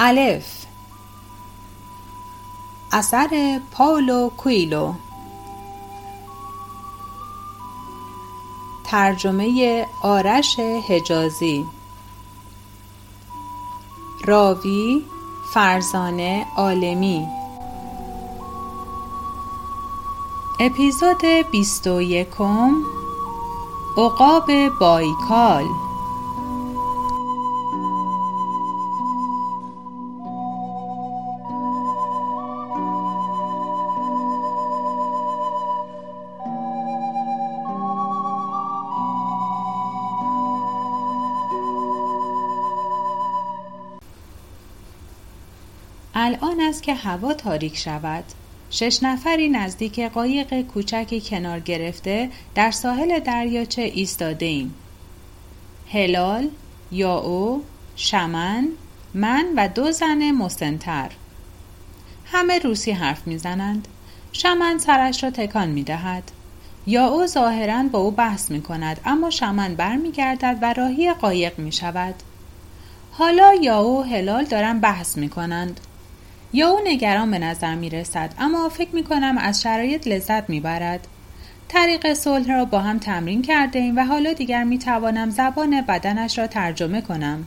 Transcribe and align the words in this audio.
الف. 0.00 0.66
اثر 2.92 3.60
پاولو 3.72 4.30
کویلو. 4.30 4.94
ترجمه 8.84 9.86
آرش 10.02 10.58
حجازی. 10.60 11.64
راوی 14.24 15.04
فرزانه 15.54 16.46
عالمی. 16.56 17.28
اپیزود 20.60 21.24
بیست 21.50 21.86
و 21.86 22.02
یکم. 22.02 22.82
عقاب 23.96 24.68
بایکال. 24.80 25.64
که 46.88 46.94
هوا 46.94 47.34
تاریک 47.34 47.76
شود 47.76 48.24
شش 48.70 49.02
نفری 49.02 49.48
نزدیک 49.48 50.00
قایق 50.00 50.62
کوچکی 50.62 51.20
کنار 51.20 51.60
گرفته 51.60 52.30
در 52.54 52.70
ساحل 52.70 53.18
دریاچه 53.18 53.82
ایستاده 53.82 54.46
ایم. 54.46 54.74
هلال، 55.92 56.48
یاو، 56.92 57.62
شمن، 57.96 58.68
من 59.14 59.46
و 59.56 59.68
دو 59.68 59.92
زن 59.92 60.30
مسنتر. 60.30 61.10
همه 62.24 62.58
روسی 62.58 62.92
حرف 62.92 63.26
می‌زنند. 63.26 63.88
شمن 64.32 64.78
سرش 64.78 65.24
را 65.24 65.30
تکان 65.30 65.68
می 65.68 65.82
دهد. 65.82 66.30
یاو 66.86 67.26
ظاهرا 67.26 67.82
با 67.82 67.98
او 67.98 68.10
بحث 68.10 68.50
می 68.50 68.62
کند 68.62 69.00
اما 69.04 69.30
شمن 69.30 69.74
برمیگردد 69.74 70.58
و 70.62 70.72
راهی 70.72 71.12
قایق 71.12 71.58
می 71.58 71.72
شود. 71.72 72.14
حالا 73.12 73.54
یاو 73.54 74.00
و 74.00 74.02
هلال 74.02 74.44
دارن 74.44 74.80
بحث 74.80 75.18
می 75.18 75.28
کنند. 75.28 75.80
یا 76.52 76.68
او 76.68 76.80
نگران 76.84 77.30
به 77.30 77.38
نظر 77.38 77.74
می 77.74 77.90
رسد 77.90 78.34
اما 78.38 78.68
فکر 78.68 78.94
می 78.94 79.02
کنم 79.02 79.38
از 79.38 79.62
شرایط 79.62 80.08
لذت 80.08 80.50
می 80.50 80.60
برد. 80.60 81.06
طریق 81.68 82.12
صلح 82.12 82.48
را 82.48 82.64
با 82.64 82.78
هم 82.78 82.98
تمرین 82.98 83.42
کرده 83.42 83.78
ایم 83.78 83.96
و 83.96 84.04
حالا 84.04 84.32
دیگر 84.32 84.64
می 84.64 84.78
توانم 84.78 85.30
زبان 85.30 85.80
بدنش 85.80 86.38
را 86.38 86.46
ترجمه 86.46 87.00
کنم. 87.00 87.46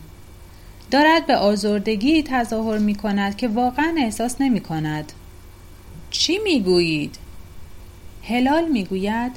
دارد 0.92 1.26
به 1.26 1.36
آزردگی 1.36 2.24
تظاهر 2.24 2.78
می 2.78 2.96
کند 2.96 3.38
که 3.38 3.48
واقعا 3.48 3.96
احساس 3.98 4.42
نمی 4.42 4.60
کند. 4.60 5.14
چی 6.12 6.40
می 6.44 6.62
گویید؟ 6.62 7.16
هلال 8.24 8.68
می 8.68 8.84
گوید 8.86 9.32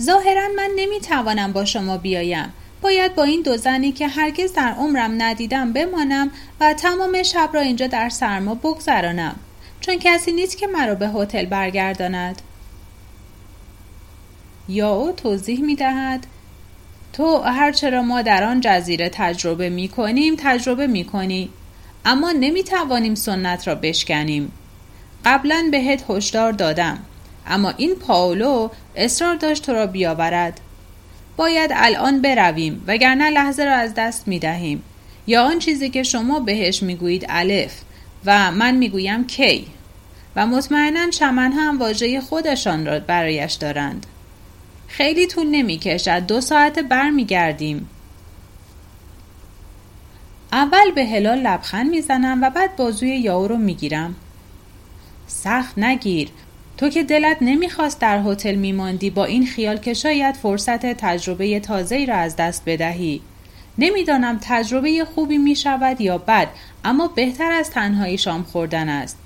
ظاهرا 0.00 0.48
من 0.56 0.70
نمی 0.76 1.00
توانم 1.00 1.52
با 1.52 1.64
شما 1.64 1.96
بیایم 1.96 2.52
باید 2.84 3.14
با 3.14 3.22
این 3.22 3.42
دو 3.42 3.56
زنی 3.56 3.92
که 3.92 4.08
هرگز 4.08 4.52
در 4.52 4.72
عمرم 4.78 5.22
ندیدم 5.22 5.72
بمانم 5.72 6.30
و 6.60 6.74
تمام 6.74 7.22
شب 7.22 7.50
را 7.52 7.60
اینجا 7.60 7.86
در 7.86 8.08
سرما 8.08 8.54
بگذرانم 8.54 9.36
چون 9.80 9.96
کسی 10.00 10.32
نیست 10.32 10.58
که 10.58 10.66
مرا 10.66 10.94
به 10.94 11.08
هتل 11.08 11.46
برگرداند. 11.46 12.42
یا 14.68 14.94
او 14.94 15.12
توضیح 15.12 15.60
می 15.64 15.74
دهد 15.74 16.26
تو 17.12 17.38
هرچه 17.38 17.90
را 17.90 18.02
ما 18.02 18.22
در 18.22 18.44
آن 18.44 18.60
جزیره 18.60 19.08
تجربه 19.08 19.68
می 19.70 19.88
کنیم 19.88 20.34
تجربه 20.38 20.86
می 20.86 21.04
کنی 21.04 21.50
اما 22.04 22.32
نمی 22.32 22.64
توانیم 22.64 23.14
سنت 23.14 23.68
را 23.68 23.74
بشکنیم. 23.74 24.52
قبلا 25.24 25.68
بهت 25.70 26.04
هشدار 26.10 26.52
دادم 26.52 26.98
اما 27.46 27.70
این 27.76 27.94
پاولو 27.94 28.68
اصرار 28.96 29.34
داشت 29.34 29.66
تو 29.66 29.72
را 29.72 29.86
بیاورد. 29.86 30.60
باید 31.36 31.70
الان 31.74 32.22
برویم 32.22 32.84
وگرنه 32.86 33.30
لحظه 33.30 33.64
را 33.64 33.72
از 33.72 33.94
دست 33.94 34.28
می 34.28 34.38
دهیم 34.38 34.82
یا 35.26 35.44
آن 35.44 35.58
چیزی 35.58 35.90
که 35.90 36.02
شما 36.02 36.40
بهش 36.40 36.82
می‌گویید 36.82 37.26
الف 37.28 37.80
و 38.24 38.50
من 38.50 38.74
می‌گویم 38.74 39.26
کی. 39.26 39.66
و 40.36 40.46
مطمئنا 40.46 41.10
شمن 41.10 41.52
هم 41.52 41.78
واژه 41.78 42.20
خودشان 42.20 42.86
را 42.86 43.00
برایش 43.00 43.52
دارند. 43.52 44.06
خیلی 44.88 45.26
طول 45.26 45.46
نمی 45.46 45.78
کشد 45.78 46.26
دو 46.26 46.40
ساعت 46.40 46.78
برمیگردیم. 46.78 47.88
اول 50.52 50.90
به 50.94 51.04
هلال 51.04 51.38
لبخند 51.38 51.90
می‌زنم 51.90 52.42
و 52.42 52.50
بعد 52.50 52.76
بازوی 52.76 53.16
یاو 53.16 53.48
رو 53.48 53.56
می‌گیرم. 53.56 54.14
سخت 55.26 55.78
نگیر. 55.78 56.28
تو 56.76 56.88
که 56.88 57.02
دلت 57.02 57.36
نمی‌خواست 57.40 58.00
در 58.00 58.22
هتل 58.26 58.54
میماندی 58.54 59.10
با 59.10 59.24
این 59.24 59.46
خیال 59.46 59.76
که 59.76 59.94
شاید 59.94 60.34
فرصت 60.34 60.86
تجربه 60.86 61.60
تازه‌ای 61.60 62.06
را 62.06 62.16
از 62.16 62.36
دست 62.36 62.62
بدهی. 62.66 63.20
نمی‌دانم 63.78 64.38
تجربه 64.42 65.04
خوبی 65.14 65.38
می 65.38 65.56
شود 65.56 66.00
یا 66.00 66.18
بد 66.18 66.48
اما 66.84 67.08
بهتر 67.08 67.52
از 67.52 67.70
تنهایی 67.70 68.18
شام 68.18 68.42
خوردن 68.42 68.88
است. 68.88 69.18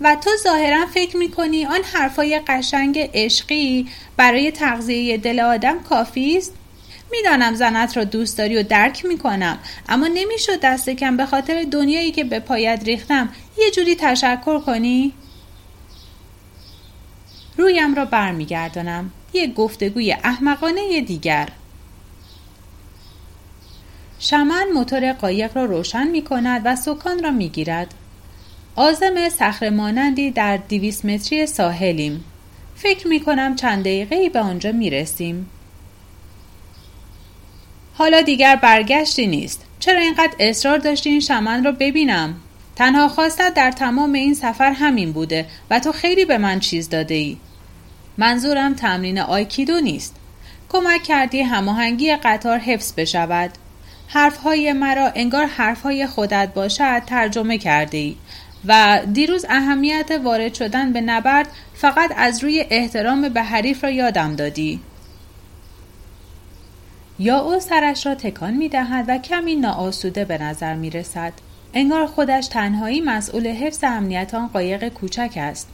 و 0.00 0.16
تو 0.24 0.30
ظاهرا 0.42 0.86
فکر 0.86 1.16
می 1.16 1.30
کنی 1.30 1.66
آن 1.66 1.80
حرفای 1.92 2.40
قشنگ 2.46 3.10
عشقی 3.14 3.86
برای 4.16 4.50
تغذیه 4.50 5.16
دل 5.16 5.40
آدم 5.40 5.82
کافی 5.82 6.38
است؟ 6.38 6.52
می‌دانم 7.10 7.54
زنت 7.54 7.96
را 7.96 8.04
دوست 8.04 8.38
داری 8.38 8.56
و 8.56 8.62
درک 8.62 9.04
می 9.04 9.18
کنم 9.18 9.58
اما 9.88 10.06
نمی‌شد 10.06 10.60
دست 10.62 10.90
کم 10.90 11.16
به 11.16 11.26
خاطر 11.26 11.66
دنیایی 11.70 12.10
که 12.10 12.24
به 12.24 12.40
پایت 12.40 12.80
ریختم. 12.84 13.28
یه 13.58 13.70
جوری 13.70 13.96
تشکر 13.96 14.60
کنی؟ 14.60 15.12
رویم 17.60 17.94
را 17.94 18.04
برمیگردانم 18.04 19.10
یک 19.32 19.54
گفتگوی 19.54 20.12
احمقانه 20.12 21.00
دیگر 21.00 21.48
شمن 24.22 24.66
موتور 24.74 25.12
قایق 25.12 25.56
را 25.56 25.64
روشن 25.64 26.06
می 26.06 26.22
کند 26.22 26.62
و 26.64 26.76
سکان 26.76 27.22
را 27.22 27.30
می 27.30 27.48
گیرد. 27.48 27.94
آزم 28.76 29.28
سخر 29.28 29.70
مانندی 29.70 30.30
در 30.30 30.56
دیویس 30.56 31.04
متری 31.04 31.46
ساحلیم. 31.46 32.24
فکر 32.76 33.08
می 33.08 33.20
کنم 33.20 33.56
چند 33.56 33.80
دقیقه 33.80 34.28
به 34.28 34.40
آنجا 34.40 34.72
می 34.72 34.90
رسیم. 34.90 35.50
حالا 37.94 38.22
دیگر 38.22 38.56
برگشتی 38.56 39.26
نیست. 39.26 39.64
چرا 39.80 40.00
اینقدر 40.00 40.34
اصرار 40.38 40.78
داشتی 40.78 41.10
این 41.10 41.20
شمن 41.20 41.64
را 41.64 41.72
ببینم؟ 41.72 42.34
تنها 42.76 43.08
خواستت 43.08 43.54
در 43.54 43.70
تمام 43.70 44.12
این 44.12 44.34
سفر 44.34 44.72
همین 44.72 45.12
بوده 45.12 45.46
و 45.70 45.80
تو 45.80 45.92
خیلی 45.92 46.24
به 46.24 46.38
من 46.38 46.60
چیز 46.60 46.88
داده 46.88 47.14
ای. 47.14 47.36
منظورم 48.18 48.74
تمرین 48.74 49.18
آیکیدو 49.18 49.80
نیست. 49.80 50.16
کمک 50.68 51.02
کردی 51.02 51.42
هماهنگی 51.42 52.16
قطار 52.16 52.58
حفظ 52.58 52.92
بشود. 52.92 53.50
حرفهای 54.08 54.72
مرا 54.72 55.12
انگار 55.14 55.46
حرفهای 55.46 56.06
خودت 56.06 56.54
باشد 56.54 57.02
ترجمه 57.06 57.58
کرده 57.58 57.98
ای 57.98 58.16
و 58.66 59.00
دیروز 59.12 59.46
اهمیت 59.48 60.10
وارد 60.24 60.54
شدن 60.54 60.92
به 60.92 61.00
نبرد 61.00 61.48
فقط 61.74 62.12
از 62.16 62.44
روی 62.44 62.64
احترام 62.70 63.28
به 63.28 63.42
حریف 63.42 63.84
را 63.84 63.90
یادم 63.90 64.36
دادی. 64.36 64.80
یا 67.18 67.38
او 67.38 67.60
سرش 67.60 68.06
را 68.06 68.14
تکان 68.14 68.54
می 68.54 68.68
دهد 68.68 69.04
و 69.08 69.18
کمی 69.18 69.56
ناآسوده 69.56 70.24
به 70.24 70.38
نظر 70.38 70.74
می 70.74 70.90
رسد. 70.90 71.32
انگار 71.74 72.06
خودش 72.06 72.46
تنهایی 72.46 73.00
مسئول 73.00 73.46
حفظ 73.46 73.84
امنیت 73.84 74.34
آن 74.34 74.48
قایق 74.48 74.88
کوچک 74.88 75.32
است. 75.36 75.68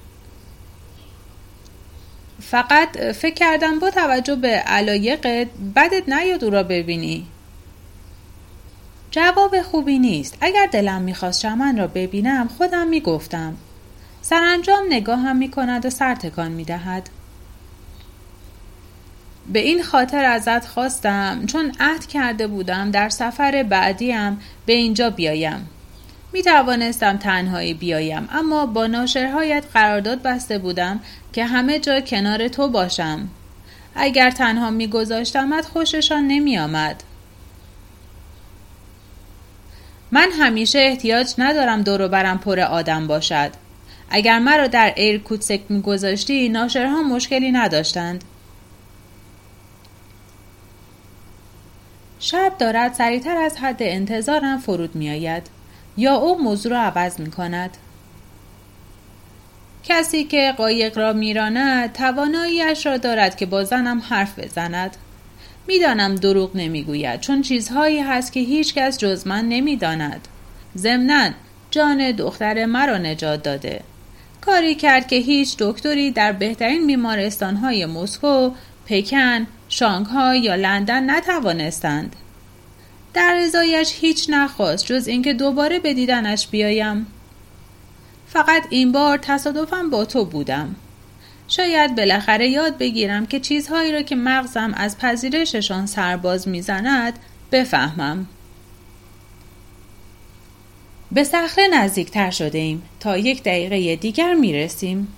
فقط 2.41 2.99
فکر 2.99 3.35
کردم 3.35 3.79
با 3.79 3.91
توجه 3.91 4.37
به 4.37 4.49
علایقت 4.49 5.49
بدت 5.77 6.09
نیاد 6.09 6.45
او 6.45 6.51
را 6.51 6.63
ببینی. 6.63 7.27
جواب 9.11 9.63
خوبی 9.63 9.99
نیست. 9.99 10.39
اگر 10.41 10.67
دلم 10.73 11.03
می‌خواست 11.03 11.41
شمن 11.41 11.79
را 11.79 11.87
ببینم 11.87 12.49
خودم 12.49 12.87
می‌گفتم. 12.87 13.57
سرانجام 14.23 14.85
نگاه 14.89 15.19
هم 15.21 15.37
می‌کند 15.37 15.87
و 15.87 15.91
سر 15.91 16.15
تکان 16.15 16.53
می‌دهد. 16.53 17.11
به 19.53 19.59
این 19.59 19.83
خاطر 19.83 20.25
ازت 20.25 20.67
خواستم. 20.67 21.47
چون 21.47 21.73
عهد 21.81 22.07
کرده 22.07 22.47
بودم 22.47 22.91
در 22.91 23.09
سفر 23.09 23.63
بعدیم 23.63 24.41
به 24.67 24.73
اینجا 24.73 25.11
بیایم. 25.11 25.69
می 26.37 26.43
توانستم 26.43 27.17
تنهایی 27.17 27.75
بیایم 27.75 28.29
اما 28.33 28.67
با 28.67 28.87
ناشرهایت 28.87 29.65
قرارداد 29.75 30.23
بسته 30.23 30.59
بودم 30.59 31.01
که 31.33 31.45
همه 31.45 31.79
جا 31.79 32.01
کنار 32.01 32.49
تو 32.49 32.69
باشم 32.69 33.29
اگر 33.95 34.31
تنها 34.31 34.71
می 34.71 34.87
گذاشتمت 34.87 35.65
خوششان 35.65 36.27
نمی 36.27 36.59
آمد. 36.59 37.03
من 40.11 40.29
همیشه 40.41 40.79
احتیاج 40.79 41.35
ندارم 41.39 41.83
دور 41.83 42.09
برم 42.09 42.39
پر 42.39 42.61
آدم 42.61 43.07
باشد 43.07 43.51
اگر 44.11 44.39
مرا 44.39 44.67
در 44.67 44.93
ایرکوتسک 44.97 45.61
میگذاشتی 45.69 46.49
ناشرها 46.49 47.03
مشکلی 47.03 47.53
نداشتند 47.53 48.25
شب 52.19 52.53
دارد 52.59 52.95
سریعتر 52.95 53.37
از 53.37 53.57
حد 53.57 53.83
انتظارم 53.83 54.59
فرود 54.59 54.97
می 54.97 55.11
آید. 55.11 55.56
یا 55.97 56.15
او 56.15 56.43
موضوع 56.43 56.73
را 56.73 56.81
عوض 56.81 57.21
می 57.21 57.31
کند 57.31 57.77
کسی 59.85 60.25
که 60.25 60.55
قایق 60.57 60.99
را 60.99 61.13
میراند 61.13 61.93
تواناییش 61.93 62.87
را 62.87 62.97
دارد 62.97 63.37
که 63.37 63.47
با 63.47 63.65
زنم 63.65 64.03
حرف 64.09 64.39
بزند. 64.39 64.97
می‌دانم 65.67 66.15
دروغ 66.15 66.51
نمی‌گوید 66.57 67.21
چون 67.21 67.43
چیزهایی 67.43 68.01
هست 68.01 68.33
که 68.33 68.41
هیچ 68.41 68.75
کس 68.75 68.99
جز 68.99 69.27
من 69.27 69.45
نمی‌داند. 69.49 70.29
ضمنا 70.77 71.31
جان 71.71 72.11
دختر 72.11 72.65
مرا 72.65 72.99
نجات 72.99 73.43
داده. 73.43 73.81
کاری 74.41 74.75
کرد 74.75 75.09
که 75.09 75.17
هیچ 75.17 75.57
دکتری 75.59 76.11
در 76.11 76.33
بهترین 76.33 76.87
بیمارستانهای 76.87 77.87
مسکو، 77.87 78.51
پکن، 78.87 79.47
شانگهای 79.69 80.41
یا 80.41 80.55
لندن 80.55 81.11
نتوانستند. 81.11 82.17
در 83.17 83.35
رضایش 83.35 83.95
هیچ 84.01 84.27
نخواست 84.31 84.87
جز 84.87 85.07
اینکه 85.07 85.33
دوباره 85.33 85.79
به 85.79 85.95
دیدنش 85.95 86.47
بیایم. 86.47 87.07
فقط 88.27 88.63
این 88.71 88.93
بار 88.93 89.19
تصادفا 89.19 89.83
با 89.93 90.05
تو 90.05 90.25
بودم. 90.25 90.75
شاید 91.49 91.97
بالاخره 91.97 92.49
یاد 92.49 92.79
بگیرم 92.79 93.27
که 93.27 93.41
چیزهایی 93.41 93.93
را 93.93 94.03
که 94.03 94.17
مغزم 94.17 94.75
از 94.77 94.99
پذیرششان 94.99 95.87
سرباز 95.87 96.49
می‌زند 96.49 97.19
بفهمم. 97.53 98.27
به 101.13 101.25
صخره 101.25 101.69
نزدیکتر 101.69 102.31
شده 102.31 102.59
ایم 102.59 102.83
تا 103.01 103.19
یک 103.19 103.43
دقیقه 103.43 103.97
دیگر 103.97 104.35
می 104.35 104.53
رسیم. 104.53 105.09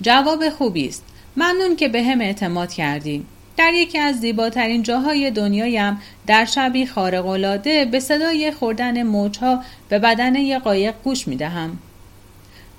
جواب 0.00 0.48
خوبی 0.48 0.88
است. 0.88 1.04
ممنون 1.36 1.76
که 1.76 1.88
به 1.88 2.02
هم 2.02 2.20
اعتماد 2.20 2.72
کردیم. 2.72 3.26
در 3.56 3.74
یکی 3.74 3.98
از 3.98 4.20
زیباترین 4.20 4.82
جاهای 4.82 5.30
دنیایم 5.30 6.00
در 6.26 6.44
شبی 6.44 6.86
خارق‌العاده 6.86 7.84
به 7.84 8.00
صدای 8.00 8.52
خوردن 8.52 9.02
موجها 9.02 9.64
به 9.88 9.98
بدن 9.98 10.34
یک 10.34 10.62
قایق 10.62 10.94
گوش 11.04 11.28
می 11.28 11.36
دهم. 11.36 11.78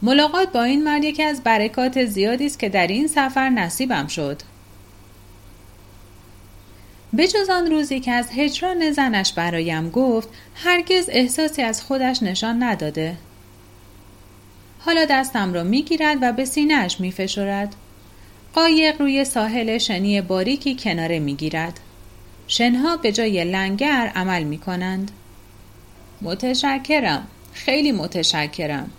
ملاقات 0.02 0.52
با 0.52 0.64
این 0.64 0.84
مرد 0.84 1.04
یکی 1.04 1.24
از 1.24 1.44
برکات 1.44 2.06
زیادی 2.06 2.46
است 2.46 2.60
که 2.60 2.70
در 2.70 2.88
این 2.88 3.08
سفر 3.08 3.50
نصیبم 3.50 4.08
شد. 4.08 4.42
بجز 7.18 7.50
آن 7.50 7.72
روزی 7.72 8.00
که 8.00 8.12
از 8.12 8.30
هجران 8.32 8.92
زنش 8.92 9.34
برایم 9.34 9.90
گفت 9.90 10.30
هرگز 10.56 11.10
احساسی 11.10 11.62
از 11.62 11.82
خودش 11.82 12.24
نشان 12.24 12.64
نداده 12.64 13.18
حالا 14.80 15.06
دستم 15.06 15.54
را 15.54 15.64
می‌گیرد 15.64 16.18
و 16.22 16.32
به 16.32 16.46
سینهاش 16.46 17.00
میفشرد 17.00 17.76
قایق 18.56 19.02
روی 19.02 19.26
ساحل 19.26 19.78
شنی 19.78 20.22
باریکی 20.22 20.76
کناره 20.76 21.20
می‌گیرد 21.20 21.80
شنها 22.48 22.98
به 22.98 23.12
جای 23.12 23.44
لنگر 23.44 24.12
عمل 24.16 24.44
می 24.44 24.58
کنند. 24.58 25.12
متشکرم 26.22 27.28
خیلی 27.54 27.92
متشکرم 27.92 28.90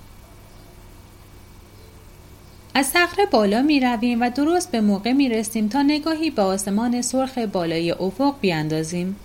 از 2.75 2.87
صخره 2.87 3.27
بالا 3.27 3.63
می 3.63 3.81
رویم 3.81 4.21
و 4.21 4.31
درست 4.31 4.71
به 4.71 4.81
موقع 4.81 5.13
می 5.13 5.29
رسیم 5.29 5.69
تا 5.69 5.83
نگاهی 5.83 6.31
به 6.31 6.43
آسمان 6.43 7.03
سرخ 7.03 7.39
بالای 7.39 7.91
افق 7.91 8.35
بیاندازیم. 8.41 9.17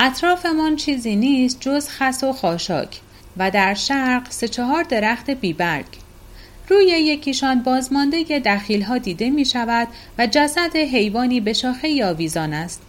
اطرافمان 0.00 0.76
چیزی 0.76 1.16
نیست 1.16 1.60
جز 1.60 1.88
خس 1.88 2.24
و 2.24 2.32
خاشاک 2.32 3.00
و 3.36 3.50
در 3.50 3.74
شرق 3.74 4.30
سه 4.30 4.48
چهار 4.48 4.82
درخت 4.82 5.30
بیبرگ. 5.30 6.03
روی 6.68 6.86
یکیشان 6.86 7.62
بازمانده 7.62 8.24
دخیل 8.44 8.82
ها 8.82 8.98
دیده 8.98 9.30
می 9.30 9.44
شود 9.44 9.88
و 10.18 10.26
جسد 10.26 10.76
حیوانی 10.76 11.40
به 11.40 11.52
شاخه 11.52 11.88
یاویزان 11.88 12.52
است. 12.52 12.82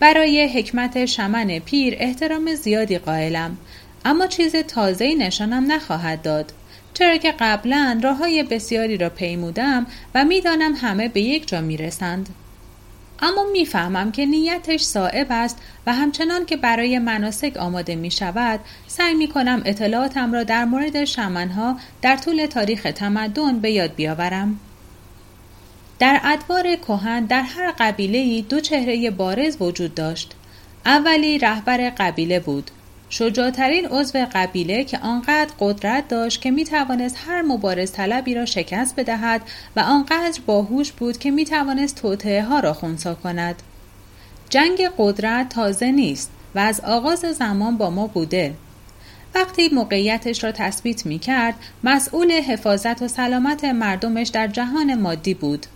برای 0.00 0.48
حکمت 0.48 1.04
شمن 1.04 1.58
پیر 1.58 1.96
احترام 1.98 2.54
زیادی 2.54 2.98
قائلم 2.98 3.56
اما 4.04 4.26
چیز 4.26 4.56
تازه‌ای 4.56 5.14
نشانم 5.14 5.72
نخواهد 5.72 6.22
داد. 6.22 6.52
چرا 6.94 7.16
که 7.16 7.34
قبلا 7.40 8.00
راه 8.02 8.16
های 8.16 8.42
بسیاری 8.42 8.96
را 8.96 9.08
پیمودم 9.08 9.86
و 10.14 10.24
می‌دانم 10.24 10.74
همه 10.74 11.08
به 11.08 11.20
یک 11.20 11.48
جا 11.48 11.60
می‌رسند 11.60 12.28
اما 13.22 13.44
می‌فهمم 13.52 14.12
که 14.12 14.26
نیتش 14.26 14.80
صائب 14.80 15.26
است 15.30 15.58
و 15.86 15.94
همچنان 15.94 16.46
که 16.46 16.56
برای 16.56 16.98
مناسک 16.98 17.56
آماده 17.56 17.96
می 17.96 18.10
شود 18.10 18.60
سعی 18.86 19.14
می 19.14 19.28
کنم 19.28 19.62
اطلاعاتم 19.64 20.32
را 20.32 20.42
در 20.42 20.64
مورد 20.64 21.04
شمنها 21.04 21.76
در 22.02 22.16
طول 22.16 22.46
تاریخ 22.46 22.82
تمدن 22.94 23.58
به 23.58 23.70
یاد 23.70 23.94
بیاورم. 23.94 24.60
در 25.98 26.20
ادوار 26.24 26.76
کهن 26.76 27.24
در 27.24 27.42
هر 27.42 27.74
قبیله 27.78 28.42
دو 28.42 28.60
چهره 28.60 29.10
بارز 29.10 29.56
وجود 29.60 29.94
داشت. 29.94 30.34
اولی 30.86 31.38
رهبر 31.38 31.90
قبیله 31.98 32.40
بود 32.40 32.70
شجاعترین 33.14 33.86
عضو 33.86 34.26
قبیله 34.32 34.84
که 34.84 34.98
آنقدر 34.98 35.50
قدرت 35.60 36.08
داشت 36.08 36.40
که 36.40 36.50
می 36.50 36.64
توانست 36.64 37.18
هر 37.26 37.42
مبارز 37.42 37.92
طلبی 37.92 38.34
را 38.34 38.46
شکست 38.46 38.96
بدهد 38.96 39.42
و 39.76 39.80
آنقدر 39.80 40.40
باهوش 40.46 40.92
بود 40.92 41.18
که 41.18 41.30
می 41.30 41.44
توانست 41.44 41.96
توطعه 41.96 42.42
ها 42.42 42.60
را 42.60 42.72
خونسا 42.72 43.14
کند. 43.14 43.62
جنگ 44.50 44.90
قدرت 44.98 45.48
تازه 45.48 45.90
نیست 45.90 46.30
و 46.54 46.58
از 46.58 46.80
آغاز 46.80 47.18
زمان 47.18 47.76
با 47.76 47.90
ما 47.90 48.06
بوده. 48.06 48.54
وقتی 49.34 49.68
موقعیتش 49.68 50.44
را 50.44 50.52
تثبیت 50.52 51.06
می 51.06 51.18
کرد، 51.18 51.54
مسئول 51.84 52.32
حفاظت 52.32 53.02
و 53.02 53.08
سلامت 53.08 53.64
مردمش 53.64 54.28
در 54.28 54.46
جهان 54.46 54.94
مادی 55.00 55.34
بود. 55.34 55.66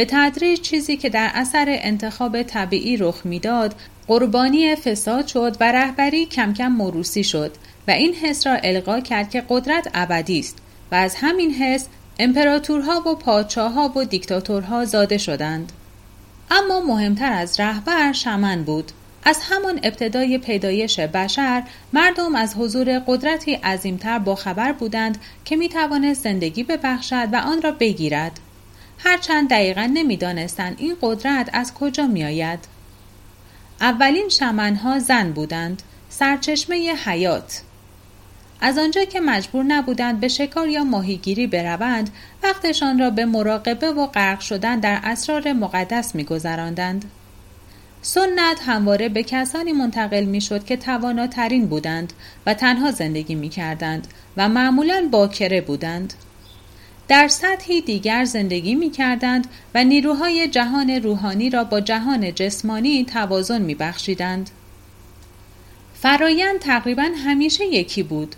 به 0.00 0.06
تدریج 0.10 0.60
چیزی 0.60 0.96
که 0.96 1.08
در 1.08 1.30
اثر 1.34 1.66
انتخاب 1.68 2.42
طبیعی 2.42 2.96
رخ 2.96 3.20
می‌داد 3.24 3.74
قربانی 4.06 4.76
فساد 4.76 5.26
شد 5.26 5.56
و 5.60 5.72
رهبری 5.72 6.26
کم 6.26 6.54
کم 6.54 6.68
موروسی 6.68 7.24
شد 7.24 7.50
و 7.88 7.90
این 7.90 8.14
حس 8.14 8.46
را 8.46 8.54
القا 8.54 9.00
کرد 9.00 9.30
که 9.30 9.44
قدرت 9.48 9.90
ابدی 9.94 10.38
است 10.38 10.58
و 10.92 10.94
از 10.94 11.14
همین 11.14 11.50
حس 11.50 11.86
امپراتورها 12.18 13.00
و 13.00 13.14
پادشاهها 13.14 13.92
و 13.96 14.04
دیکتاتورها 14.04 14.84
زاده 14.84 15.18
شدند. 15.18 15.72
اما 16.50 16.80
مهمتر 16.80 17.32
از 17.32 17.60
رهبر 17.60 18.12
شمن 18.12 18.62
بود. 18.62 18.92
از 19.24 19.38
همان 19.42 19.80
ابتدای 19.82 20.38
پیدایش 20.38 21.00
بشر 21.00 21.62
مردم 21.92 22.34
از 22.34 22.54
حضور 22.56 22.98
قدرتی 22.98 23.54
عظیمتر 23.54 24.18
با 24.18 24.34
خبر 24.34 24.72
بودند 24.72 25.18
که 25.44 25.56
می 25.56 25.68
توانست 25.68 26.24
زندگی 26.24 26.62
ببخشد 26.62 27.28
و 27.32 27.36
آن 27.36 27.62
را 27.62 27.72
بگیرد. 27.72 28.40
هرچند 29.04 29.50
دقیقا 29.50 29.90
نمی‌دانستند 29.94 30.76
این 30.78 30.96
قدرت 31.02 31.50
از 31.52 31.74
کجا 31.74 32.06
می 32.06 32.24
آید. 32.24 32.58
اولین 33.80 34.28
شمنها 34.28 34.98
زن 34.98 35.32
بودند 35.32 35.82
سرچشمه 36.08 36.94
حیات 37.04 37.62
از 38.60 38.78
آنجا 38.78 39.04
که 39.04 39.20
مجبور 39.20 39.64
نبودند 39.64 40.20
به 40.20 40.28
شکار 40.28 40.68
یا 40.68 40.84
ماهیگیری 40.84 41.46
بروند 41.46 42.10
وقتشان 42.42 42.98
را 42.98 43.10
به 43.10 43.24
مراقبه 43.24 43.90
و 43.90 44.06
غرق 44.06 44.40
شدن 44.40 44.80
در 44.80 45.00
اسرار 45.04 45.52
مقدس 45.52 46.14
میگذراندند 46.14 47.04
سنت 48.02 48.60
همواره 48.66 49.08
به 49.08 49.22
کسانی 49.22 49.72
منتقل 49.72 50.24
می‌شد 50.24 50.64
که 50.64 50.76
تواناترین 50.76 51.66
بودند 51.66 52.12
و 52.46 52.54
تنها 52.54 52.90
زندگی 52.90 53.34
می 53.34 53.48
کردند 53.48 54.08
و 54.36 54.48
معمولا 54.48 55.08
باکره 55.12 55.60
بودند. 55.60 56.14
در 57.10 57.28
سطحی 57.28 57.80
دیگر 57.80 58.24
زندگی 58.24 58.74
می 58.74 58.90
کردند 58.90 59.46
و 59.74 59.84
نیروهای 59.84 60.48
جهان 60.48 60.90
روحانی 60.90 61.50
را 61.50 61.64
با 61.64 61.80
جهان 61.80 62.34
جسمانی 62.34 63.04
توازن 63.04 63.62
می 63.62 63.74
بخشیدند. 63.74 64.50
فرایند 65.94 66.58
تقریبا 66.58 67.10
همیشه 67.24 67.66
یکی 67.66 68.02
بود. 68.02 68.36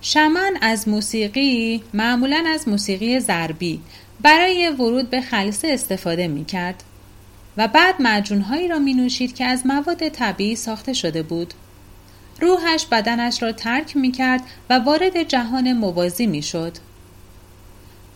شمن 0.00 0.58
از 0.60 0.88
موسیقی 0.88 1.82
معمولا 1.92 2.44
از 2.48 2.68
موسیقی 2.68 3.20
ضربی 3.20 3.80
برای 4.22 4.68
ورود 4.68 5.10
به 5.10 5.20
خلصه 5.20 5.68
استفاده 5.68 6.28
می 6.28 6.44
کرد 6.44 6.82
و 7.56 7.68
بعد 7.68 8.02
معجونهایی 8.02 8.68
را 8.68 8.78
می 8.78 8.94
نوشید 8.94 9.34
که 9.34 9.44
از 9.44 9.66
مواد 9.66 10.08
طبیعی 10.08 10.56
ساخته 10.56 10.92
شده 10.92 11.22
بود. 11.22 11.54
روحش 12.40 12.86
بدنش 12.86 13.42
را 13.42 13.52
ترک 13.52 13.96
می 13.96 14.12
کرد 14.12 14.40
و 14.70 14.78
وارد 14.78 15.22
جهان 15.22 15.72
موازی 15.72 16.26
می 16.26 16.42
شد. 16.42 16.72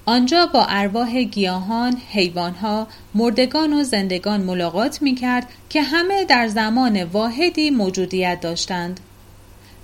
آنجا 0.08 0.46
با 0.46 0.66
ارواح 0.68 1.22
گیاهان، 1.22 1.96
حیوانها، 2.10 2.86
مردگان 3.14 3.72
و 3.72 3.84
زندگان 3.84 4.40
ملاقات 4.40 5.02
می 5.02 5.14
کرد 5.14 5.46
که 5.68 5.82
همه 5.82 6.24
در 6.24 6.48
زمان 6.48 7.02
واحدی 7.02 7.70
موجودیت 7.70 8.40
داشتند. 8.40 9.00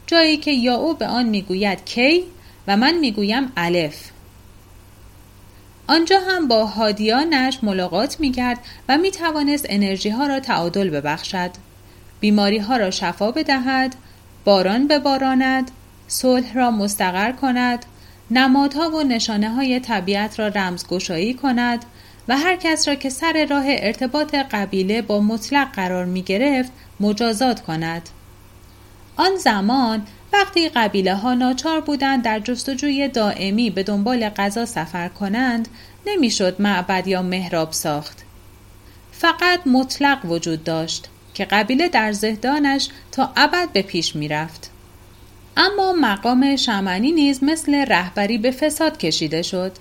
جایی 0.06 0.36
که 0.36 0.50
یا 0.50 0.74
او 0.74 0.94
به 0.94 1.06
آن 1.06 1.28
می‌گوید 1.28 1.84
کی 1.84 2.22
و 2.66 2.76
من 2.76 2.94
می‌گویم 2.98 3.52
الف. 3.56 4.10
آنجا 5.86 6.20
هم 6.20 6.48
با 6.48 6.66
هادیانش 6.66 7.58
ملاقات 7.62 8.20
می 8.20 8.32
کرد 8.32 8.58
و 8.88 8.98
می 8.98 9.10
توانست 9.10 9.66
انرژی 9.68 10.10
ها 10.10 10.26
را 10.26 10.40
تعادل 10.40 10.90
ببخشد. 10.90 11.50
بیماری 12.20 12.58
ها 12.58 12.76
را 12.76 12.90
شفا 12.90 13.30
بدهد، 13.30 13.94
باران 14.44 14.88
بباراند، 14.88 15.70
صلح 16.08 16.54
را 16.54 16.70
مستقر 16.70 17.32
کند، 17.32 17.86
نمادها 18.34 18.90
و 18.90 19.02
نشانه 19.02 19.50
های 19.50 19.80
طبیعت 19.80 20.38
را 20.38 20.48
رمزگشایی 20.48 21.34
کند 21.34 21.84
و 22.28 22.36
هر 22.36 22.56
کس 22.56 22.88
را 22.88 22.94
که 22.94 23.10
سر 23.10 23.46
راه 23.50 23.64
ارتباط 23.66 24.34
قبیله 24.34 25.02
با 25.02 25.20
مطلق 25.20 25.72
قرار 25.72 26.04
می 26.04 26.22
گرفت 26.22 26.72
مجازات 27.00 27.60
کند. 27.60 28.08
آن 29.16 29.36
زمان 29.36 30.06
وقتی 30.32 30.68
قبیله 30.68 31.14
ها 31.14 31.34
ناچار 31.34 31.80
بودند 31.80 32.22
در 32.22 32.38
جستجوی 32.38 33.08
دائمی 33.08 33.70
به 33.70 33.82
دنبال 33.82 34.28
غذا 34.28 34.66
سفر 34.66 35.08
کنند 35.08 35.68
نمی‌شد 36.06 36.60
معبد 36.60 37.08
یا 37.08 37.22
محراب 37.22 37.72
ساخت 37.72 38.24
فقط 39.12 39.66
مطلق 39.66 40.18
وجود 40.24 40.64
داشت 40.64 41.08
که 41.34 41.44
قبیله 41.44 41.88
در 41.88 42.12
زهدانش 42.12 42.88
تا 43.12 43.32
ابد 43.36 43.68
به 43.72 43.82
پیش 43.82 44.16
می‌رفت 44.16 44.70
اما 45.56 45.92
مقام 45.92 46.56
شمنی 46.56 47.12
نیز 47.12 47.44
مثل 47.44 47.74
رهبری 47.74 48.38
به 48.38 48.50
فساد 48.50 48.98
کشیده 48.98 49.42
شد 49.42 49.72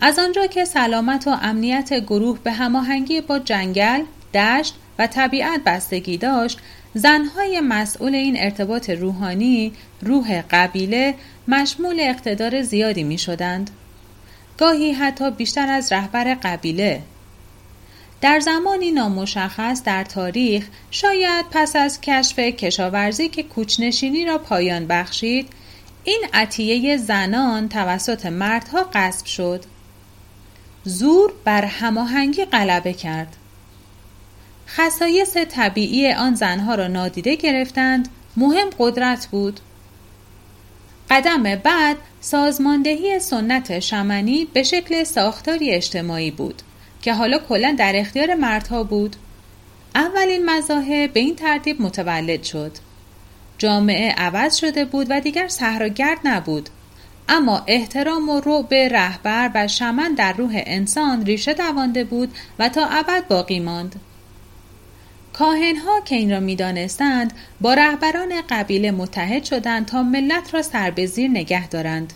از 0.00 0.18
آنجا 0.18 0.46
که 0.46 0.64
سلامت 0.64 1.26
و 1.26 1.30
امنیت 1.42 1.94
گروه 2.00 2.38
به 2.38 2.52
هماهنگی 2.52 3.20
با 3.20 3.38
جنگل، 3.38 4.02
دشت 4.34 4.74
و 4.98 5.06
طبیعت 5.06 5.60
بستگی 5.66 6.16
داشت 6.16 6.58
زنهای 6.94 7.60
مسئول 7.60 8.14
این 8.14 8.36
ارتباط 8.38 8.90
روحانی 8.90 9.72
روح 10.02 10.42
قبیله 10.50 11.14
مشمول 11.48 11.96
اقتدار 12.00 12.62
زیادی 12.62 13.04
می 13.04 13.18
شدند. 13.18 13.70
گاهی 14.58 14.92
حتی 14.92 15.30
بیشتر 15.30 15.68
از 15.68 15.92
رهبر 15.92 16.34
قبیله 16.34 17.02
در 18.24 18.40
زمانی 18.40 18.90
نامشخص 18.90 19.82
در 19.82 20.04
تاریخ 20.04 20.66
شاید 20.90 21.44
پس 21.50 21.76
از 21.76 22.00
کشف 22.00 22.38
کشاورزی 22.38 23.28
که 23.28 23.42
کوچنشینی 23.42 24.24
را 24.24 24.38
پایان 24.38 24.86
بخشید 24.86 25.48
این 26.04 26.22
عطیه 26.32 26.96
زنان 26.96 27.68
توسط 27.68 28.26
مردها 28.26 28.90
قصب 28.92 29.26
شد. 29.26 29.64
زور 30.84 31.32
بر 31.44 31.64
هماهنگی 31.64 32.44
غلبه 32.44 32.92
کرد. 32.92 33.36
خصایص 34.68 35.36
طبیعی 35.36 36.12
آن 36.12 36.34
زنها 36.34 36.74
را 36.74 36.86
نادیده 36.86 37.34
گرفتند 37.34 38.08
مهم 38.36 38.70
قدرت 38.78 39.26
بود. 39.26 39.60
قدم 41.10 41.42
بعد 41.42 41.96
سازماندهی 42.20 43.18
سنت 43.18 43.78
شمنی 43.78 44.44
به 44.44 44.62
شکل 44.62 45.04
ساختاری 45.04 45.70
اجتماعی 45.70 46.30
بود. 46.30 46.62
که 47.04 47.14
حالا 47.14 47.38
کلا 47.38 47.74
در 47.78 47.92
اختیار 47.96 48.34
مردها 48.34 48.84
بود. 48.84 49.16
اولین 49.94 50.50
مذاهب 50.50 51.12
به 51.12 51.20
این 51.20 51.36
ترتیب 51.36 51.82
متولد 51.82 52.42
شد. 52.42 52.72
جامعه 53.58 54.12
عوض 54.12 54.56
شده 54.56 54.84
بود 54.84 55.06
و 55.10 55.20
دیگر 55.20 55.48
صحراگرد 55.48 56.18
نبود. 56.24 56.68
اما 57.28 57.62
احترام 57.66 58.28
و 58.28 58.40
رعب 58.40 58.74
رهبر 58.74 59.50
و 59.54 59.68
شمن 59.68 60.14
در 60.14 60.32
روح 60.32 60.62
انسان 60.66 61.26
ریشه 61.26 61.54
دوانده 61.54 62.04
بود 62.04 62.34
و 62.58 62.68
تا 62.68 62.86
ابد 62.86 63.28
باقی 63.28 63.60
ماند. 63.60 64.00
کاهنها 65.32 66.00
که 66.04 66.14
این 66.14 66.30
را 66.30 66.40
می‌دانستند 66.40 67.32
با 67.60 67.74
رهبران 67.74 68.32
قبیله 68.48 68.90
متحد 68.90 69.44
شدند 69.44 69.86
تا 69.86 70.02
ملت 70.02 70.54
را 70.54 70.62
سر 70.62 70.90
به 70.90 71.06
زیر 71.06 71.30
نگه 71.30 71.68
دارند. 71.68 72.12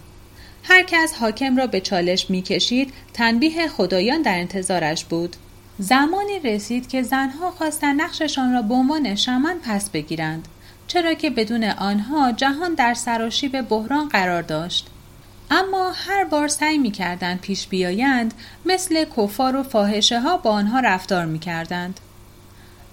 هر 0.70 0.82
کس 0.82 1.14
حاکم 1.14 1.56
را 1.56 1.66
به 1.66 1.80
چالش 1.80 2.30
می‌کشید. 2.30 2.92
تنبیه 3.14 3.68
خدایان 3.68 4.22
در 4.22 4.38
انتظارش 4.38 5.04
بود. 5.04 5.36
زمانی 5.78 6.38
رسید 6.38 6.88
که 6.88 7.02
زنها 7.02 7.50
خواستند 7.50 8.00
نقششان 8.00 8.52
را 8.52 8.62
به 8.62 8.74
عنوان 8.74 9.14
شمن 9.14 9.56
پس 9.64 9.90
بگیرند 9.90 10.48
چرا 10.86 11.14
که 11.14 11.30
بدون 11.30 11.64
آنها 11.64 12.32
جهان 12.32 12.74
در 12.74 12.94
سراشیب 12.94 13.60
بحران 13.60 14.08
قرار 14.08 14.42
داشت. 14.42 14.86
اما 15.50 15.90
هر 15.90 16.24
بار 16.24 16.48
سعی 16.48 16.78
می 16.78 16.90
کردند 16.90 17.40
پیش 17.40 17.66
بیایند 17.66 18.34
مثل 18.66 19.04
کفار 19.16 19.56
و 19.56 19.62
فاحشه 19.62 20.20
ها 20.20 20.36
با 20.36 20.50
آنها 20.50 20.80
رفتار 20.80 21.26
می 21.26 21.38
کردند. 21.38 22.00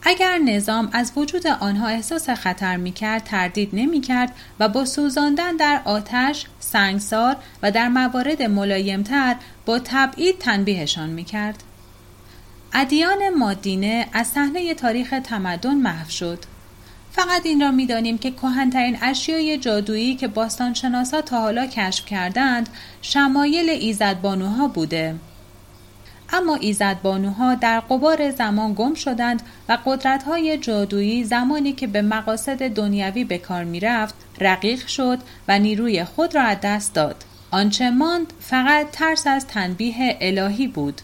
اگر 0.04 0.38
نظام 0.38 0.90
از 0.94 1.12
وجود 1.16 1.48
آنها 1.48 1.88
احساس 1.88 2.30
خطر 2.30 2.78
می 2.78 2.92
کرد 2.92 3.24
تردید 3.24 3.70
نمی 3.74 4.02
کرد 4.02 4.32
و 4.60 4.70
با 4.70 4.86
سوزاندن 4.86 5.56
در 5.56 5.82
آتش، 5.86 6.46
سنگسار 6.72 7.36
و 7.64 7.72
در 7.72 7.88
موارد 7.88 8.42
ملایمتر 8.42 9.36
با 9.66 9.80
تبعید 9.80 10.38
تنبیهشان 10.38 11.10
می 11.10 11.24
کرد. 11.24 11.64
ادیان 12.74 13.30
مادینه 13.38 14.08
از 14.14 14.28
صحنه 14.28 14.74
تاریخ 14.74 15.14
تمدن 15.24 15.76
محو 15.76 16.10
شد. 16.10 16.40
فقط 17.12 17.46
این 17.46 17.62
را 17.62 17.72
می‌دانیم 17.72 18.18
که 18.18 18.32
کهنترین 18.32 18.98
اشیای 19.02 19.58
جادویی 19.58 20.16
که 20.16 20.28
باستانشناسا 20.28 21.22
تا 21.22 21.42
حالا 21.42 21.68
کشف 21.68 22.06
کردند 22.06 22.70
شمایل 23.02 23.70
ایزدبانوها 23.70 24.68
بوده 24.68 25.16
اما 26.36 26.56
ایزدبانوها 26.56 27.56
در 27.56 27.80
قبار 27.80 28.32
زمان 28.32 28.74
گم 28.74 28.94
شدند 28.94 29.42
و 29.70 29.78
قدرت‌های 29.86 30.58
جادویی 30.58 31.24
زمانی 31.24 31.74
که 31.74 31.88
به 31.88 32.02
مقاصد 32.02 32.68
دنیوی 32.68 33.24
به 33.24 33.38
کار 33.38 33.64
می‌رفت 33.64 34.16
رقیق 34.42 34.88
شد 34.88 35.20
و 35.48 35.60
نیروی 35.60 36.04
خود 36.04 36.36
را 36.36 36.42
از 36.42 36.58
دست 36.64 36.94
داد. 36.94 37.26
آنچه 37.52 37.90
ماند 37.90 38.34
فقط 38.40 38.92
ترس 38.92 39.28
از 39.28 39.48
تنبیه 39.48 40.18
الهی 40.22 40.68
بود. 40.68 41.02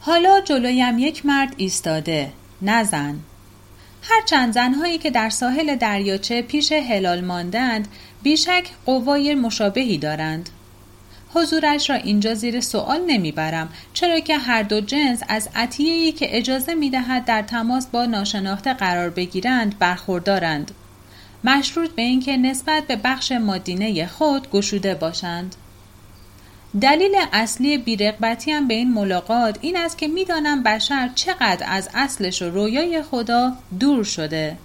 حالا 0.00 0.40
جلویم 0.40 0.98
یک 0.98 1.26
مرد 1.26 1.54
ایستاده. 1.56 2.32
نزن. 2.62 3.18
هرچند 4.02 4.52
زنهایی 4.52 4.98
که 4.98 5.10
در 5.10 5.30
ساحل 5.30 5.76
دریاچه 5.76 6.42
پیش 6.42 6.72
هلال 6.72 7.20
ماندند 7.20 7.88
بیشک 8.22 8.64
قوای 8.86 9.34
مشابهی 9.34 9.98
دارند. 9.98 10.50
حضورش 11.34 11.90
را 11.90 11.96
اینجا 11.96 12.34
زیر 12.34 12.60
سوال 12.60 13.00
نمی‌برم 13.06 13.68
چرا 13.94 14.20
که 14.20 14.38
هر 14.38 14.62
دو 14.62 14.80
جنس 14.80 15.22
از 15.28 15.48
عطیه‌ای 15.54 16.12
که 16.12 16.36
اجازه 16.38 16.74
می‌دهد 16.74 17.24
در 17.24 17.42
تماس 17.42 17.86
با 17.86 18.06
ناشناخته 18.06 18.74
قرار 18.74 19.10
بگیرند 19.10 19.78
برخوردارند. 19.78 20.70
مشروط 21.44 21.90
به 21.90 22.02
اینکه 22.02 22.36
نسبت 22.36 22.86
به 22.86 22.96
بخش 22.96 23.32
مادینه 23.32 24.06
خود 24.06 24.50
گشوده 24.50 24.94
باشند. 24.94 25.54
دلیل 26.80 27.12
اصلی 27.32 27.78
بیرقبتی 27.78 28.50
هم 28.50 28.68
به 28.68 28.74
این 28.74 28.92
ملاقات 28.92 29.58
این 29.60 29.76
است 29.76 29.98
که 29.98 30.08
می‌دانم 30.08 30.62
بشر 30.62 31.10
چقدر 31.14 31.66
از 31.68 31.88
اصلش 31.94 32.42
و 32.42 32.50
رویای 32.50 33.02
خدا 33.02 33.52
دور 33.80 34.04
شده. 34.04 34.56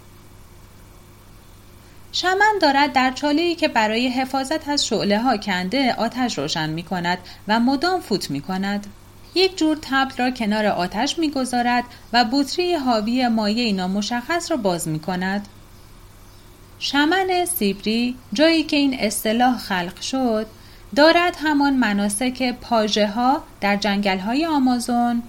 شمن 2.12 2.60
دارد 2.62 2.94
در 2.94 3.12
چاله 3.12 3.56
که 3.56 3.68
برای 3.68 4.08
حفاظت 4.08 4.70
از 4.70 4.86
شعله 4.86 5.20
ها 5.20 5.38
کنده 5.38 5.94
آتش 5.94 6.38
روشن 6.38 6.70
می 6.70 6.84
کند 6.84 7.18
و 7.48 7.60
مدام 7.60 8.01
فوت 8.01 8.32
می 8.32 8.42
کند. 8.42 8.88
یک 9.36 9.58
جور 9.58 9.78
تبل 9.82 10.16
را 10.18 10.32
کنار 10.32 10.66
آتش 10.66 11.20
می 11.20 11.32
گذارد 11.32 11.84
و 12.13 12.25
بطری 12.32 12.75
حاوی 12.75 13.28
مایه 13.28 13.74
نامشخص 13.74 14.51
را 14.51 14.58
باز 14.58 14.88
می 14.88 15.00
کند. 15.00 15.48
شمن 16.80 17.46
سیبری 17.46 18.16
جایی 18.34 18.63
که 18.63 18.78
این 18.78 19.00
اصطلاح 19.00 19.58
خلق 19.58 20.01
شد 20.01 20.48
دارد 20.96 21.38
همان 21.44 21.74
مناسک 21.74 22.56
پاژه 22.62 23.08
ها 23.08 23.44
در 23.62 23.75
جنگل 23.75 24.18
های 24.18 24.46
آمازون 24.46 25.24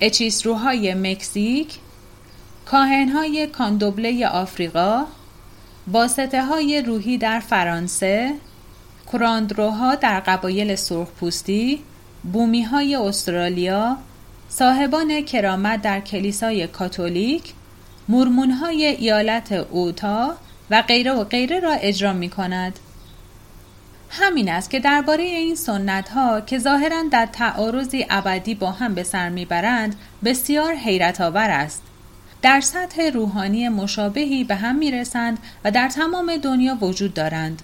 اچیسروهای 0.00 0.94
مکزیک 0.94 1.78
کاهن 2.66 3.08
های 3.08 3.46
کاندوبله 3.46 4.28
آفریقا 4.28 5.06
واسطه 5.88 6.44
های 6.44 6.82
روحی 6.82 7.18
در 7.18 7.40
فرانسه 7.40 8.34
کراندروها 9.12 9.94
در 9.94 10.20
قبایل 10.20 10.74
سرخپوستی 10.74 11.82
بومی 12.32 12.62
های 12.62 12.96
استرالیا 12.96 13.96
صاحبان 14.48 15.20
کرامت 15.20 15.82
در 15.82 16.00
کلیسای 16.00 16.66
کاتولیک 16.66 17.52
مرمون 18.08 18.50
های 18.50 18.84
ایالت 18.84 19.52
اوتا 19.52 20.36
و 20.70 20.82
غیره 20.82 21.12
و 21.12 21.24
غیره 21.24 21.60
را 21.60 21.72
اجرا 21.72 22.12
می 22.12 22.28
کند. 22.28 22.78
همین 24.10 24.48
است 24.48 24.70
که 24.70 24.80
درباره 24.80 25.22
این 25.22 25.54
سنت 25.54 26.08
ها 26.08 26.40
که 26.40 26.58
ظاهرا 26.58 27.02
در 27.10 27.26
تعارضی 27.26 28.06
ابدی 28.10 28.54
با 28.54 28.70
هم 28.70 28.94
به 28.94 29.02
سر 29.02 29.28
می‌برند 29.28 29.96
بسیار 30.24 30.74
حیرت 30.74 31.20
آور 31.20 31.50
است 31.50 31.82
در 32.46 32.60
سطح 32.60 33.10
روحانی 33.10 33.68
مشابهی 33.68 34.44
به 34.44 34.54
هم 34.54 34.76
می‌رسند 34.76 35.38
و 35.64 35.70
در 35.70 35.88
تمام 35.88 36.36
دنیا 36.36 36.74
وجود 36.80 37.14
دارند. 37.14 37.62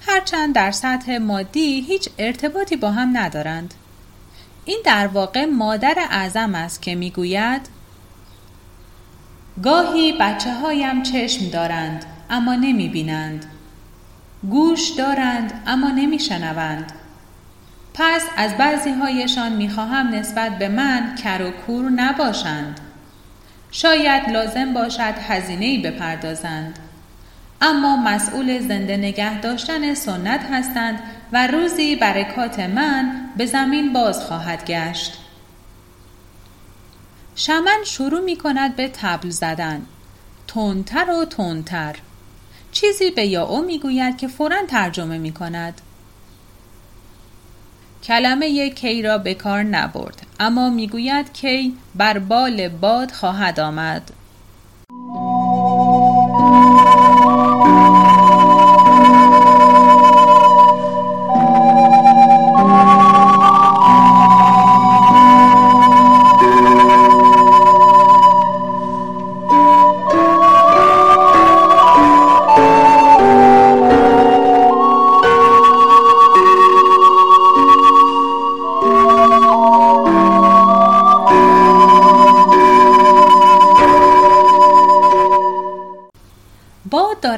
هرچند 0.00 0.54
در 0.54 0.70
سطح 0.70 1.18
مادی 1.18 1.80
هیچ 1.80 2.08
ارتباطی 2.18 2.76
با 2.76 2.90
هم 2.90 3.16
ندارند. 3.16 3.74
این 4.64 4.82
در 4.84 5.06
واقع 5.06 5.44
مادر 5.44 5.94
اعظم 6.10 6.54
است 6.54 6.82
که 6.82 6.94
می‌گوید 6.94 7.60
گاهی 9.62 10.12
بچه 10.20 10.54
هایم 10.54 11.02
چشم 11.02 11.48
دارند 11.48 12.04
اما 12.30 12.54
نمی 12.54 12.88
بینند 12.88 13.46
گوش 14.50 14.88
دارند 14.88 15.62
اما 15.66 15.90
نمیشنوند. 15.90 16.92
پس 17.94 18.22
از 18.36 18.56
بعضی 18.56 18.90
هایشان 18.90 19.52
می‌خواهم 19.52 20.08
نسبت 20.08 20.58
به 20.58 20.68
من 20.68 21.14
کر 21.14 21.42
و 21.42 21.50
کور 21.50 21.90
نباشند. 21.90 22.80
شاید 23.72 24.28
لازم 24.28 24.72
باشد 24.72 25.14
هزینه 25.28 25.64
ای 25.64 25.78
بپردازند. 25.78 26.78
اما 27.60 27.96
مسئول 27.96 28.60
زنده 28.68 28.96
نگه 28.96 29.40
داشتن 29.40 29.94
سنت 29.94 30.40
هستند 30.50 31.00
و 31.32 31.46
روزی 31.46 31.96
برکات 31.96 32.58
من 32.58 33.30
به 33.36 33.46
زمین 33.46 33.92
باز 33.92 34.20
خواهد 34.24 34.66
گشت. 34.66 35.18
شمن 37.34 37.78
شروع 37.84 38.20
می 38.20 38.36
کند 38.36 38.76
به 38.76 38.88
تبل 38.88 39.30
زدن. 39.30 39.82
تندتر 40.48 41.10
و 41.10 41.24
تندتر. 41.24 41.96
چیزی 42.72 43.10
به 43.10 43.26
یا 43.26 43.44
او 43.44 43.62
می‌گوید 43.62 44.16
که 44.16 44.28
فورا 44.28 44.66
ترجمه 44.68 45.18
می 45.18 45.32
کند. 45.32 45.80
کلمه 48.02 48.70
کی 48.70 49.02
را 49.02 49.18
به 49.18 49.34
کار 49.34 49.62
نبرد. 49.62 50.26
اما 50.42 50.70
می‌گوید 50.70 51.32
کی 51.32 51.74
بر 51.94 52.18
بال 52.18 52.68
باد 52.68 53.10
خواهد 53.10 53.60
آمد. 53.60 54.10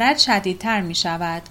دارد 0.05 0.19
شدیدتر 0.19 0.81
می 0.81 0.95
شود. 0.95 1.43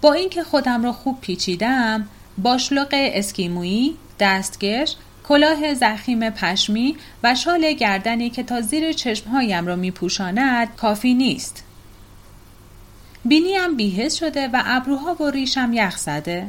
با 0.00 0.12
اینکه 0.12 0.42
خودم 0.42 0.84
را 0.84 0.92
خوب 0.92 1.20
پیچیدم 1.20 2.08
با 2.38 2.58
شلوغ 2.58 2.88
اسکیمویی، 2.92 3.96
دستگش، 4.20 4.96
کلاه 5.28 5.74
زخیم 5.74 6.30
پشمی 6.30 6.96
و 7.22 7.34
شال 7.34 7.72
گردنی 7.72 8.30
که 8.30 8.42
تا 8.42 8.60
زیر 8.60 8.92
چشمهایم 8.92 9.66
را 9.66 9.76
می 9.76 9.90
پوشاند 9.90 10.76
کافی 10.76 11.14
نیست. 11.14 11.64
بینیم 13.24 13.76
بیهست 13.76 14.16
شده 14.16 14.48
و 14.48 14.62
ابروها 14.64 15.14
و 15.14 15.30
ریشم 15.30 15.70
یخ 15.72 15.96
زده. 15.96 16.46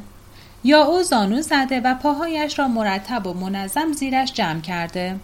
یا 0.63 0.84
او 0.84 1.03
زانو 1.03 1.41
زده 1.41 1.79
و 1.79 1.96
پاهایش 1.96 2.60
را 2.60 2.67
مرتب 2.67 3.27
و 3.27 3.34
منظم 3.34 3.93
زیرش 3.93 4.34
جمع 4.34 4.62
کرده. 4.62 5.15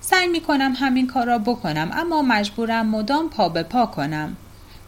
سعی 0.00 0.26
می 0.26 0.40
کنم 0.40 0.72
همین 0.76 1.06
کار 1.06 1.26
را 1.26 1.38
بکنم 1.38 1.90
اما 1.92 2.22
مجبورم 2.22 2.86
مدام 2.86 3.28
پا 3.28 3.48
به 3.48 3.62
پا 3.62 3.86
کنم. 3.86 4.36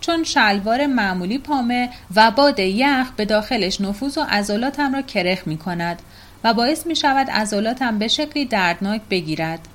چون 0.02 0.24
شلوار 0.24 0.86
معمولی 0.86 1.38
پامه 1.38 1.90
و 2.14 2.30
باد 2.30 2.58
یخ 2.58 3.10
به 3.16 3.24
داخلش 3.24 3.80
نفوذ 3.80 4.18
و 4.18 4.26
عضلاتم 4.30 4.94
را 4.94 5.02
کرخ 5.02 5.46
می 5.46 5.58
کند 5.58 6.02
و 6.44 6.54
باعث 6.54 6.86
می 6.86 6.96
شود 6.96 7.30
عضلاتم 7.30 7.98
به 7.98 8.08
شکلی 8.08 8.44
دردناک 8.44 9.00
بگیرد. 9.10 9.68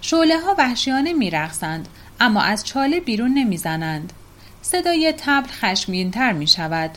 شعله 0.00 0.38
ها 0.38 0.54
وحشیانه 0.58 1.12
می 1.12 1.30
رخصند 1.30 1.88
اما 2.20 2.42
از 2.42 2.66
چاله 2.66 3.00
بیرون 3.00 3.34
نمی 3.34 3.56
زنند. 3.56 4.12
صدای 4.62 5.14
تبل 5.18 5.48
خشمگینتر 5.48 6.32
می 6.32 6.46
شود. 6.46 6.90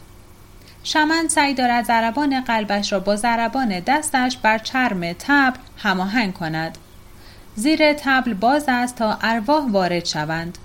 شمن 0.83 1.27
سعی 1.27 1.53
دارد 1.53 1.85
ضربان 1.85 2.41
قلبش 2.41 2.93
را 2.93 2.99
با 2.99 3.15
ضربان 3.15 3.79
دستش 3.79 4.37
بر 4.37 4.57
چرم 4.57 5.13
تبل 5.13 5.59
هماهنگ 5.77 6.33
کند. 6.33 6.77
زیر 7.55 7.93
تبل 7.93 8.33
باز 8.33 8.65
است 8.67 8.95
تا 8.95 9.17
ارواح 9.21 9.65
وارد 9.65 10.05
شوند. 10.05 10.57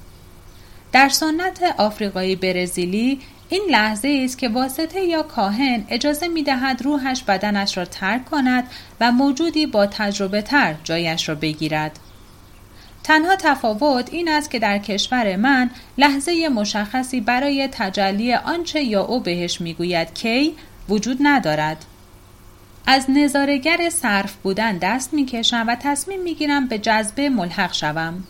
در 0.92 1.08
سنت 1.08 1.62
آفریقایی 1.78 2.36
برزیلی 2.36 3.20
این 3.48 3.62
لحظه 3.70 4.20
است 4.24 4.38
که 4.38 4.48
واسطه 4.48 5.00
یا 5.00 5.22
کاهن 5.22 5.84
اجازه 5.88 6.28
می 6.28 6.42
دهد 6.42 6.82
روحش 6.82 7.22
بدنش 7.22 7.76
را 7.76 7.84
ترک 7.84 8.24
کند 8.24 8.64
و 9.00 9.12
موجودی 9.12 9.66
با 9.66 9.86
تجربه 9.86 10.42
تر 10.42 10.74
جایش 10.84 11.28
را 11.28 11.34
بگیرد. 11.34 11.98
تنها 13.02 13.36
تفاوت 13.36 14.08
این 14.12 14.28
است 14.28 14.50
که 14.50 14.58
در 14.58 14.78
کشور 14.78 15.36
من 15.36 15.70
لحظه 15.98 16.48
مشخصی 16.48 17.20
برای 17.20 17.68
تجلی 17.72 18.34
آنچه 18.34 18.82
یا 18.82 19.02
او 19.02 19.20
بهش 19.20 19.60
می‌گوید 19.60 20.14
کی 20.14 20.54
وجود 20.88 21.18
ندارد. 21.20 21.84
از 22.86 23.10
نظارگر 23.10 23.90
صرف 23.90 24.34
بودن 24.34 24.78
دست 24.78 25.14
می‌کشم 25.14 25.64
و 25.68 25.76
تصمیم 25.80 26.22
می‌گیرم 26.22 26.68
به 26.68 26.78
جذبه 26.78 27.28
ملحق 27.28 27.72
شوم. 27.72 28.24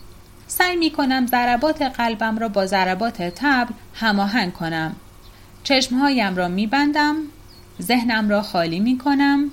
سعی 0.50 0.76
می 0.76 0.90
کنم 0.90 1.26
ضربات 1.26 1.82
قلبم 1.82 2.38
را 2.38 2.48
با 2.48 2.66
ضربات 2.66 3.22
تبل 3.22 3.72
هماهنگ 3.94 4.52
کنم. 4.52 4.96
چشمهایم 5.64 6.36
را 6.36 6.48
می 6.48 6.66
بندم، 6.66 7.16
ذهنم 7.82 8.28
را 8.28 8.42
خالی 8.42 8.80
می 8.80 8.98
کنم، 8.98 9.50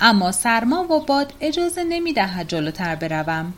اما 0.00 0.32
سرما 0.32 0.92
و 0.92 1.00
باد 1.00 1.34
اجازه 1.40 1.84
نمی 1.84 2.12
دهد 2.12 2.48
جلوتر 2.48 2.94
بروم. 2.94 3.52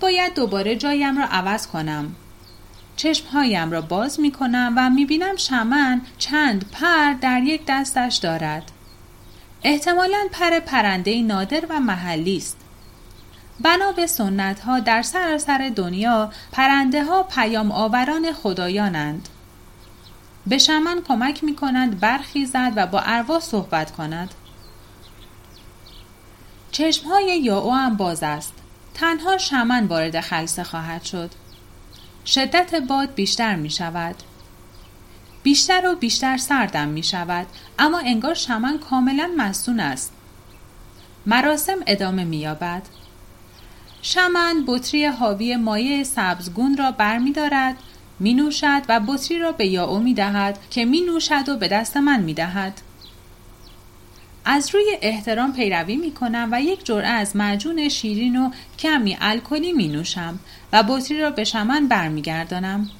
باید 0.00 0.34
دوباره 0.34 0.76
جایم 0.76 1.18
را 1.18 1.24
عوض 1.24 1.66
کنم. 1.66 2.14
چشمهایم 2.96 3.70
را 3.70 3.80
باز 3.80 4.20
می 4.20 4.30
کنم 4.30 4.74
و 4.76 4.90
می 4.90 5.06
بینم 5.06 5.36
شمن 5.36 6.00
چند 6.18 6.70
پر 6.72 7.12
در 7.20 7.42
یک 7.42 7.62
دستش 7.68 8.16
دارد. 8.16 8.70
احتمالا 9.62 10.28
پر 10.32 10.60
پرنده 10.60 11.22
نادر 11.22 11.66
و 11.68 11.80
محلی 11.80 12.36
است. 12.36 12.63
بنا 13.60 13.92
به 13.92 14.06
سنت 14.06 14.60
ها 14.60 14.80
در 14.80 15.02
سراسر 15.02 15.72
دنیا 15.76 16.32
پرنده 16.52 17.04
ها 17.04 17.22
پیام 17.22 17.72
آوران 17.72 18.32
خدایانند. 18.32 19.28
به 20.46 20.58
شمن 20.58 21.02
کمک 21.08 21.44
می 21.44 21.56
کنند 21.56 22.00
برخیزد 22.00 22.72
و 22.76 22.86
با 22.86 23.00
ارواح 23.00 23.40
صحبت 23.40 23.90
کند. 23.90 24.34
چشم 26.70 27.08
های 27.08 27.38
یاو 27.38 27.74
هم 27.74 27.96
باز 27.96 28.22
است. 28.22 28.52
تنها 28.94 29.38
شمن 29.38 29.86
وارد 29.86 30.20
خلصه 30.20 30.64
خواهد 30.64 31.02
شد. 31.02 31.30
شدت 32.26 32.74
باد 32.74 33.14
بیشتر 33.14 33.56
می 33.56 33.70
شود. 33.70 34.14
بیشتر 35.42 35.86
و 35.86 35.94
بیشتر 35.94 36.36
سردم 36.36 36.88
می 36.88 37.02
شود 37.02 37.46
اما 37.78 37.98
انگار 37.98 38.34
شمن 38.34 38.78
کاملا 38.78 39.30
مستون 39.36 39.80
است. 39.80 40.12
مراسم 41.26 41.78
ادامه 41.86 42.24
می 42.24 42.36
یابد. 42.36 42.82
شمن 44.06 44.64
بطری 44.66 45.06
حاوی 45.06 45.56
مایع 45.56 46.02
سبزگون 46.02 46.76
را 46.76 46.90
بر 46.90 47.18
می 47.18 47.32
دارد 47.32 47.76
می 48.20 48.34
نوشد 48.34 48.82
و 48.88 49.00
بطری 49.00 49.38
را 49.38 49.52
به 49.52 49.66
یاو 49.66 49.98
می 49.98 50.14
دهد 50.14 50.58
که 50.70 50.84
می 50.84 51.00
نوشد 51.00 51.48
و 51.48 51.56
به 51.56 51.68
دست 51.68 51.96
من 51.96 52.20
می 52.20 52.34
دهد. 52.34 52.80
از 54.44 54.74
روی 54.74 54.98
احترام 55.02 55.52
پیروی 55.52 55.96
می 55.96 56.10
کنم 56.12 56.48
و 56.52 56.62
یک 56.62 56.84
جرعه 56.84 57.08
از 57.08 57.36
معجون 57.36 57.88
شیرین 57.88 58.36
و 58.36 58.50
کمی 58.78 59.16
الکلی 59.20 59.72
می 59.72 59.88
نوشم 59.88 60.38
و 60.72 60.82
بطری 60.82 61.20
را 61.20 61.30
به 61.30 61.44
شمن 61.44 61.88
برمیگردانم. 61.88 62.90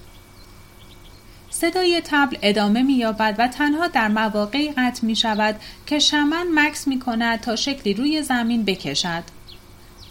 صدای 1.50 2.02
تبل 2.04 2.36
ادامه 2.42 2.82
می 2.82 2.94
یابد 2.94 3.34
و 3.38 3.48
تنها 3.48 3.86
در 3.86 4.08
مواقعی 4.08 4.72
قطع 4.72 5.06
می 5.06 5.16
شود 5.16 5.56
که 5.86 5.98
شمن 5.98 6.46
مکس 6.54 6.88
می 6.88 6.98
کند 6.98 7.40
تا 7.40 7.56
شکلی 7.56 7.94
روی 7.94 8.22
زمین 8.22 8.64
بکشد. 8.64 9.33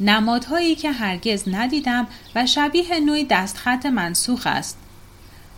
نمادهایی 0.04 0.76
که 0.76 0.92
هرگز 0.92 1.44
ندیدم 1.48 2.08
و 2.36 2.46
شبیه 2.46 3.00
نوعی 3.00 3.26
دستخط 3.26 3.86
منسوخ 3.86 4.48
است. 4.48 4.78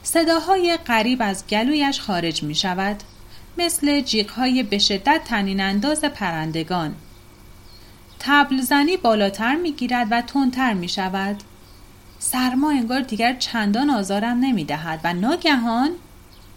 صداهای 0.03 0.77
غریب 0.88 1.21
از 1.21 1.47
گلویش 1.47 1.99
خارج 1.99 2.43
می 2.43 2.55
شود 2.55 3.03
مثل 3.58 4.01
جیغهای 4.01 4.63
به 4.63 4.77
شدت 4.77 5.21
تنین 5.25 5.62
انداز 5.62 6.01
پرندگان. 6.01 6.95
تبل 8.19 8.62
زنی 8.62 8.97
بالاتر 8.97 9.55
می 9.55 9.71
گیرد 9.71 10.08
و 10.12 10.21
تندتر 10.21 10.73
می 10.73 10.89
شود. 10.89 11.43
سرما 12.19 12.71
انگار 12.71 13.01
دیگر 13.01 13.34
چندان 13.34 13.89
آزارم 13.89 14.39
نمی 14.39 14.63
دهد 14.63 14.99
و 15.03 15.13
ناگهان 15.13 15.91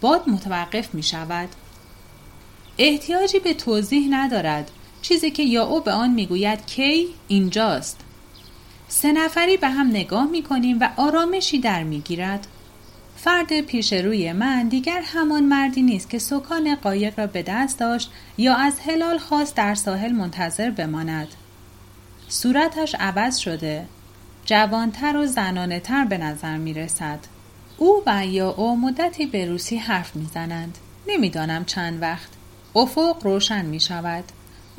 باد 0.01 0.29
متوقف 0.29 0.95
می 0.95 1.03
شود. 1.03 1.49
احتیاجی 2.77 3.39
به 3.39 3.53
توضیح 3.53 4.07
ندارد 4.09 4.71
چیزی 5.01 5.31
که 5.31 5.43
یا 5.43 5.65
او 5.65 5.81
به 5.81 5.91
آن 5.91 6.09
می‌گوید 6.09 6.65
کی 6.65 7.07
اینجاست 7.27 7.99
سه 8.87 9.11
نفری 9.11 9.57
به 9.57 9.69
هم 9.69 9.87
نگاه 9.87 10.27
می‌کنیم 10.27 10.79
و 10.79 10.89
آرامشی 10.97 11.59
در 11.59 11.83
می‌گیرد 11.83 12.47
فرد 13.17 13.61
پیش 13.61 13.93
روی 13.93 14.33
من 14.33 14.67
دیگر 14.67 15.01
همان 15.01 15.43
مردی 15.43 15.81
نیست 15.81 16.09
که 16.09 16.19
سکان 16.19 16.75
قایق 16.75 17.19
را 17.19 17.27
به 17.27 17.43
دست 17.43 17.79
داشت 17.79 18.11
یا 18.37 18.55
از 18.55 18.79
هلال 18.79 19.17
خواست 19.17 19.55
در 19.55 19.75
ساحل 19.75 20.11
منتظر 20.11 20.69
بماند 20.71 21.27
صورتش 22.27 22.95
عوض 22.99 23.37
شده 23.37 23.85
جوانتر 24.45 25.17
و 25.17 25.25
زنانه 25.25 25.79
تر 25.79 26.05
به 26.05 26.17
نظر 26.17 26.57
می 26.57 26.73
رسد. 26.73 27.19
او 27.77 28.03
و 28.05 28.25
یا 28.25 28.49
او 28.49 28.77
مدتی 28.77 29.25
به 29.25 29.45
روسی 29.45 29.77
حرف 29.77 30.15
می 30.15 30.27
زنند. 30.33 30.77
نمی‌دانم 31.07 31.65
چند 31.65 32.01
وقت. 32.01 32.29
افق 32.75 33.17
روشن 33.23 33.65
می 33.65 33.79
شود. 33.79 34.23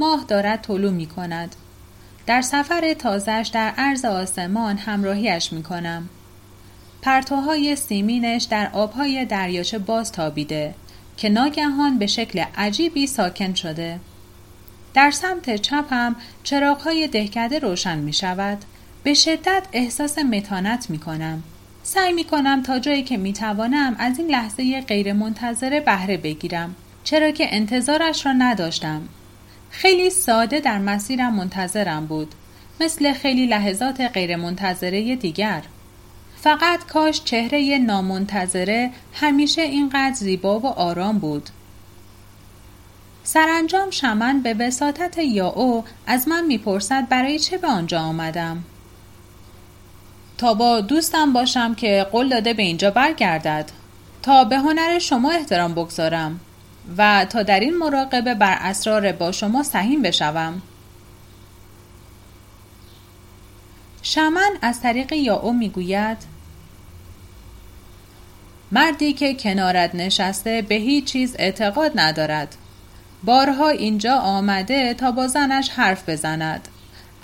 ماه 0.01 0.25
دارد 0.29 0.63
طلوع 0.63 0.91
می 0.91 1.07
کند. 1.07 1.57
در 2.27 2.43
سفر 2.43 2.95
تازش 2.95 3.51
در 3.53 3.73
عرض 3.77 4.05
آسمان 4.05 4.77
همراهیش 4.77 5.53
می 5.53 5.63
کنم. 5.63 6.09
پرتوهای 7.03 7.77
سیمینش 7.77 8.45
در 8.45 8.71
آبهای 8.73 9.25
دریاچه 9.25 9.79
باز 9.79 10.13
تابیده 10.13 10.75
که 11.17 11.29
ناگهان 11.29 11.99
به 11.99 12.07
شکل 12.07 12.45
عجیبی 12.57 13.07
ساکن 13.07 13.55
شده. 13.55 14.01
در 14.95 15.11
سمت 15.11 15.57
چپم 15.57 16.17
چراغهای 16.43 17.09
دهکده 17.09 17.59
روشن 17.59 17.99
می 17.99 18.13
شود. 18.13 18.59
به 19.03 19.15
شدت 19.15 19.63
احساس 19.73 20.19
متانت 20.19 20.91
می 20.91 20.99
کنم. 20.99 21.43
سعی 21.83 22.13
می 22.13 22.25
کنم 22.25 22.63
تا 22.63 22.79
جایی 22.79 23.03
که 23.03 23.17
می 23.17 23.33
توانم 23.33 23.97
از 23.99 24.19
این 24.19 24.31
لحظه 24.31 24.81
غیر 24.81 25.13
منتظره 25.13 25.81
بهره 25.81 26.17
بگیرم 26.17 26.75
چرا 27.05 27.31
که 27.31 27.55
انتظارش 27.55 28.27
را 28.27 28.33
نداشتم 28.33 29.09
خیلی 29.71 30.11
ساده 30.11 30.61
در 30.61 30.79
مسیرم 30.79 31.35
منتظرم 31.35 32.07
بود 32.07 32.35
مثل 32.81 33.13
خیلی 33.13 33.47
لحظات 33.47 34.01
غیرمنتظره 34.01 35.17
دیگر. 35.17 35.63
فقط 36.37 36.87
کاش 36.87 37.25
چهره 37.25 37.79
نامنتظره 37.79 38.91
همیشه 39.15 39.63
اینقدر 39.63 40.15
زیبا 40.15 40.61
و 40.61 40.67
آرام 40.67 41.19
بود. 41.19 41.51
سرانجام 43.25 43.91
شمن 43.91 44.43
به 44.43 44.55
وساطت 44.55 45.19
یا 45.19 45.49
او 45.49 45.85
از 46.07 46.29
من 46.29 46.47
می‌پرسد 46.47 47.09
برای 47.09 47.39
چه 47.39 47.59
به 47.59 47.69
آنجا 47.69 48.01
آمدم. 48.01 48.65
تا 50.39 50.55
با 50.55 50.81
دوستم 50.81 51.33
باشم 51.33 51.75
که 51.75 52.07
قول 52.13 52.29
داده 52.29 52.55
به 52.55 52.63
اینجا 52.63 52.91
برگردد. 52.91 53.71
تا 54.23 54.45
به 54.45 54.59
هنر 54.59 54.99
شما 54.99 55.31
احترام 55.31 55.75
بگذارم. 55.75 56.41
و 56.99 57.27
تا 57.31 57.43
در 57.43 57.61
این 57.61 57.79
مراقبه 57.79 58.35
بر 58.35 58.57
اسرار 58.61 59.12
با 59.12 59.33
شما 59.33 59.62
سهیم 59.62 60.03
بشوم. 60.03 60.62
شمن 64.03 64.51
از 64.62 64.81
طریق 64.81 65.38
او 65.43 65.53
می‌گوید 65.53 66.19
مردی 68.73 69.12
که 69.12 69.35
کنارت 69.35 69.95
نشسته 69.95 70.62
به 70.62 70.75
هیچ 70.75 71.05
چیز 71.05 71.37
اعتقاد 71.38 71.93
ندارد. 71.95 72.57
بارها 73.25 73.69
اینجا 73.69 74.16
آمده 74.16 74.95
تا 74.95 75.11
با 75.11 75.27
زنش 75.27 75.71
حرف 75.71 76.09
بزند 76.09 76.69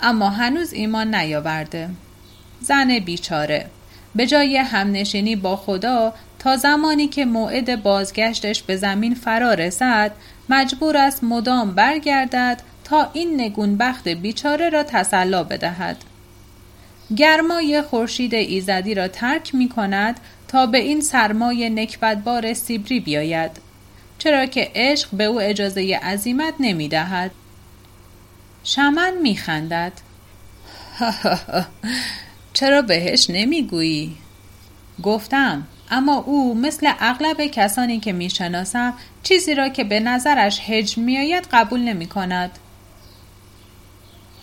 اما 0.01 0.29
هنوز 0.29 0.73
ایمان 0.73 1.15
نیاورده. 1.15 1.89
زن 2.61 2.99
بیچاره 2.99 3.69
به 4.15 4.27
جای 4.27 4.57
همنشینی 4.57 5.35
با 5.35 5.55
خدا 5.55 6.13
تا 6.39 6.57
زمانی 6.57 7.07
که 7.07 7.25
موعد 7.25 7.83
بازگشتش 7.83 8.63
به 8.63 8.75
زمین 8.75 9.15
فرا 9.15 9.53
رسد 9.53 10.11
مجبور 10.49 10.97
است 10.97 11.23
مدام 11.23 11.75
برگردد 11.75 12.61
تا 12.83 13.09
این 13.13 13.41
نگونبخت 13.41 14.07
بیچاره 14.07 14.69
را 14.69 14.83
تسلا 14.83 15.43
بدهد. 15.43 15.97
گرمای 17.15 17.81
خورشید 17.81 18.33
ایزدی 18.33 18.95
را 18.95 19.07
ترک 19.07 19.55
می 19.55 19.69
کند 19.69 20.19
تا 20.47 20.65
به 20.65 20.77
این 20.77 21.01
سرمای 21.01 21.69
نکبتبار 21.69 22.53
سیبری 22.53 22.99
بیاید 22.99 23.51
چرا 24.17 24.45
که 24.45 24.71
عشق 24.75 25.09
به 25.13 25.23
او 25.23 25.41
اجازه 25.41 25.99
عزیمت 26.03 26.53
نمی 26.59 26.87
دهد 26.87 27.31
شمن 28.63 29.13
می 29.21 29.37
خندد 29.37 29.91
چرا 32.53 32.81
بهش 32.81 33.29
نمی‌گویی؟ 33.29 34.15
گفتم 35.03 35.67
اما 35.91 36.15
او 36.15 36.55
مثل 36.55 36.91
اغلب 36.99 37.45
کسانی 37.45 37.99
که 37.99 38.13
می‌شناسم 38.13 38.93
چیزی 39.23 39.55
را 39.55 39.69
که 39.69 39.83
به 39.83 39.99
نظرش 39.99 40.59
هج 40.69 40.97
میآید 40.97 41.47
قبول 41.51 41.79
نمی 41.79 42.07
کند. 42.07 42.59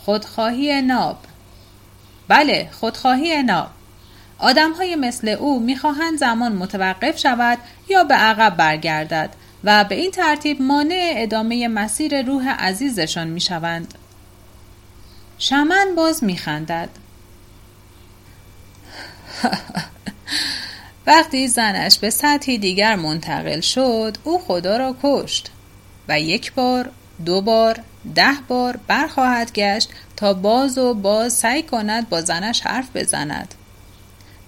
خودخواهی 0.05 0.83
ناب 0.83 1.19
بله 2.29 2.69
خودخواهی 2.73 3.43
ناب 3.43 3.71
آدم 4.39 4.73
های 4.73 4.97
مثل 4.97 5.29
او 5.29 5.61
می‌خواهند 5.61 6.19
زمان 6.19 6.53
متوقف 6.53 7.19
شود 7.19 7.59
یا 7.89 8.05
به 8.05 8.15
عقب 8.15 8.57
برگردد 8.57 9.31
و 9.65 9.85
به 9.85 9.95
این 9.95 10.11
ترتیب 10.11 10.63
مانع 10.63 11.15
ادامه 11.17 11.69
مسیر 11.69 12.23
روح 12.23 12.49
عزیزشان 12.49 13.29
می‌شوند. 13.29 13.95
شمن 15.39 15.95
باز 15.97 16.25
میخندد 16.25 16.89
وقتی 21.07 21.49
زنش 21.49 21.99
به 21.99 22.11
سطحی 22.11 22.59
دیگر 22.59 22.97
منتقل 22.97 23.61
شد 23.61 24.17
او 24.25 24.39
خدا 24.39 24.77
را 24.77 24.97
کشت 25.03 25.51
و 26.09 26.21
یک 26.21 26.53
بار 26.53 26.91
دو 27.25 27.41
بار 27.41 27.81
ده 28.15 28.35
بار 28.49 28.79
برخواهد 28.87 29.53
گشت 29.53 29.89
تا 30.17 30.35
باز 30.35 30.79
و 30.79 30.95
باز 30.95 31.33
سعی 31.33 31.63
کند 31.63 32.09
با 32.09 32.21
زنش 32.21 32.61
حرف 32.61 32.89
بزند. 32.95 33.55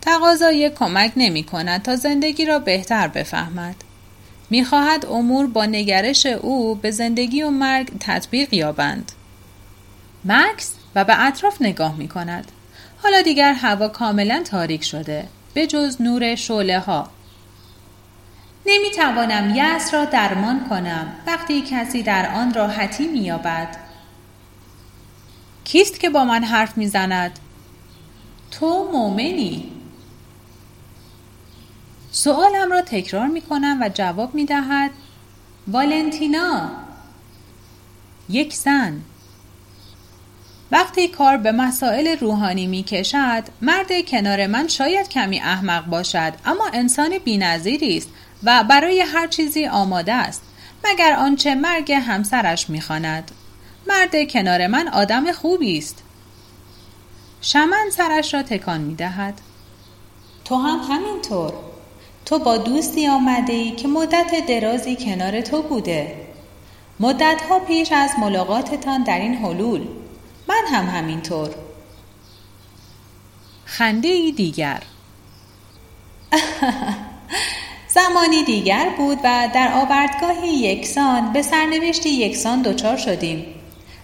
تقاضای 0.00 0.70
کمک 0.70 1.12
نمی 1.16 1.44
کند 1.44 1.82
تا 1.82 1.96
زندگی 1.96 2.44
را 2.44 2.58
بهتر 2.58 3.08
بفهمد. 3.08 3.76
می‌خواهد 4.50 5.06
امور 5.06 5.46
با 5.46 5.66
نگرش 5.66 6.26
او 6.26 6.74
به 6.74 6.90
زندگی 6.90 7.42
و 7.42 7.50
مرگ 7.50 7.90
تطبیق 8.00 8.54
یابند. 8.54 9.12
مکس 10.24 10.72
و 10.94 11.04
به 11.04 11.26
اطراف 11.26 11.62
نگاه 11.62 11.96
می 11.96 12.08
کند. 12.08 12.52
حالا 13.02 13.22
دیگر 13.22 13.52
هوا 13.52 13.88
کاملا 13.88 14.42
تاریک 14.42 14.84
شده. 14.84 15.28
به 15.56 15.66
جز 15.66 16.02
نور 16.02 16.34
شعله 16.34 16.78
ها 16.78 17.10
نمی 18.66 18.90
توانم 18.90 19.54
یأس 19.54 19.94
را 19.94 20.04
درمان 20.04 20.68
کنم 20.68 21.12
وقتی 21.26 21.62
کسی 21.62 22.02
در 22.02 22.34
آن 22.34 22.54
راحتی 22.54 23.06
مییابد. 23.06 23.76
کیست 25.64 26.00
که 26.00 26.10
با 26.10 26.24
من 26.24 26.44
حرف 26.44 26.78
می‌زند؟ 26.78 27.38
تو 28.50 28.90
مؤمنی. 28.92 29.72
سوالم 32.10 32.72
را 32.72 32.80
تکرار 32.80 33.26
می 33.26 33.40
کنم 33.40 33.78
و 33.82 33.90
جواب 33.94 34.34
می 34.34 34.44
دهد 34.44 34.90
والنتینا 35.68 36.70
یک 38.28 38.54
زن. 38.54 39.00
وقتی 40.70 41.08
کار 41.08 41.36
به 41.36 41.52
مسائل 41.52 42.18
روحانی 42.18 42.66
می 42.66 42.82
کشد 42.82 43.44
مرد 43.62 44.06
کنار 44.08 44.46
من 44.46 44.68
شاید 44.68 45.08
کمی 45.08 45.40
احمق 45.40 45.86
باشد 45.86 46.32
اما 46.44 46.68
انسان 46.72 47.18
بینظیری 47.18 47.96
است 47.96 48.08
و 48.42 48.64
برای 48.64 49.00
هر 49.00 49.26
چیزی 49.26 49.66
آماده 49.66 50.12
است 50.12 50.42
مگر 50.84 51.12
آنچه 51.12 51.54
مرگ 51.54 51.92
همسرش 51.92 52.70
می‌خواند. 52.70 53.30
مرد 53.88 54.30
کنار 54.30 54.66
من 54.66 54.88
آدم 54.88 55.32
خوبی 55.32 55.78
است. 55.78 56.02
شمن 57.40 57.90
سرش 57.92 58.34
را 58.34 58.42
تکان 58.42 58.80
می 58.80 58.94
دهد. 58.94 59.34
تو 60.44 60.56
هم 60.56 60.94
همینطور. 60.94 61.52
تو 62.24 62.38
با 62.38 62.56
دوستی 62.56 63.08
آمده 63.08 63.52
ای 63.52 63.70
که 63.70 63.88
مدت 63.88 64.46
درازی 64.48 64.96
کنار 64.96 65.40
تو 65.40 65.62
بوده. 65.62 66.26
مدتها 67.00 67.58
پیش 67.58 67.92
از 67.92 68.10
ملاقاتتان 68.18 69.02
در 69.02 69.18
این 69.18 69.34
حلول. 69.34 69.86
من 70.48 70.62
هم 70.72 70.86
همینطور. 70.88 71.50
خنده 73.64 74.08
ای 74.08 74.32
دیگر. 74.32 74.82
زمانی 77.88 78.44
دیگر 78.44 78.90
بود 78.96 79.18
و 79.24 79.48
در 79.54 79.72
آوردگاهی 79.72 80.48
یکسان 80.48 81.32
به 81.32 81.42
سرنوشتی 81.42 82.08
یکسان 82.08 82.62
دچار 82.62 82.96
شدیم. 82.96 83.46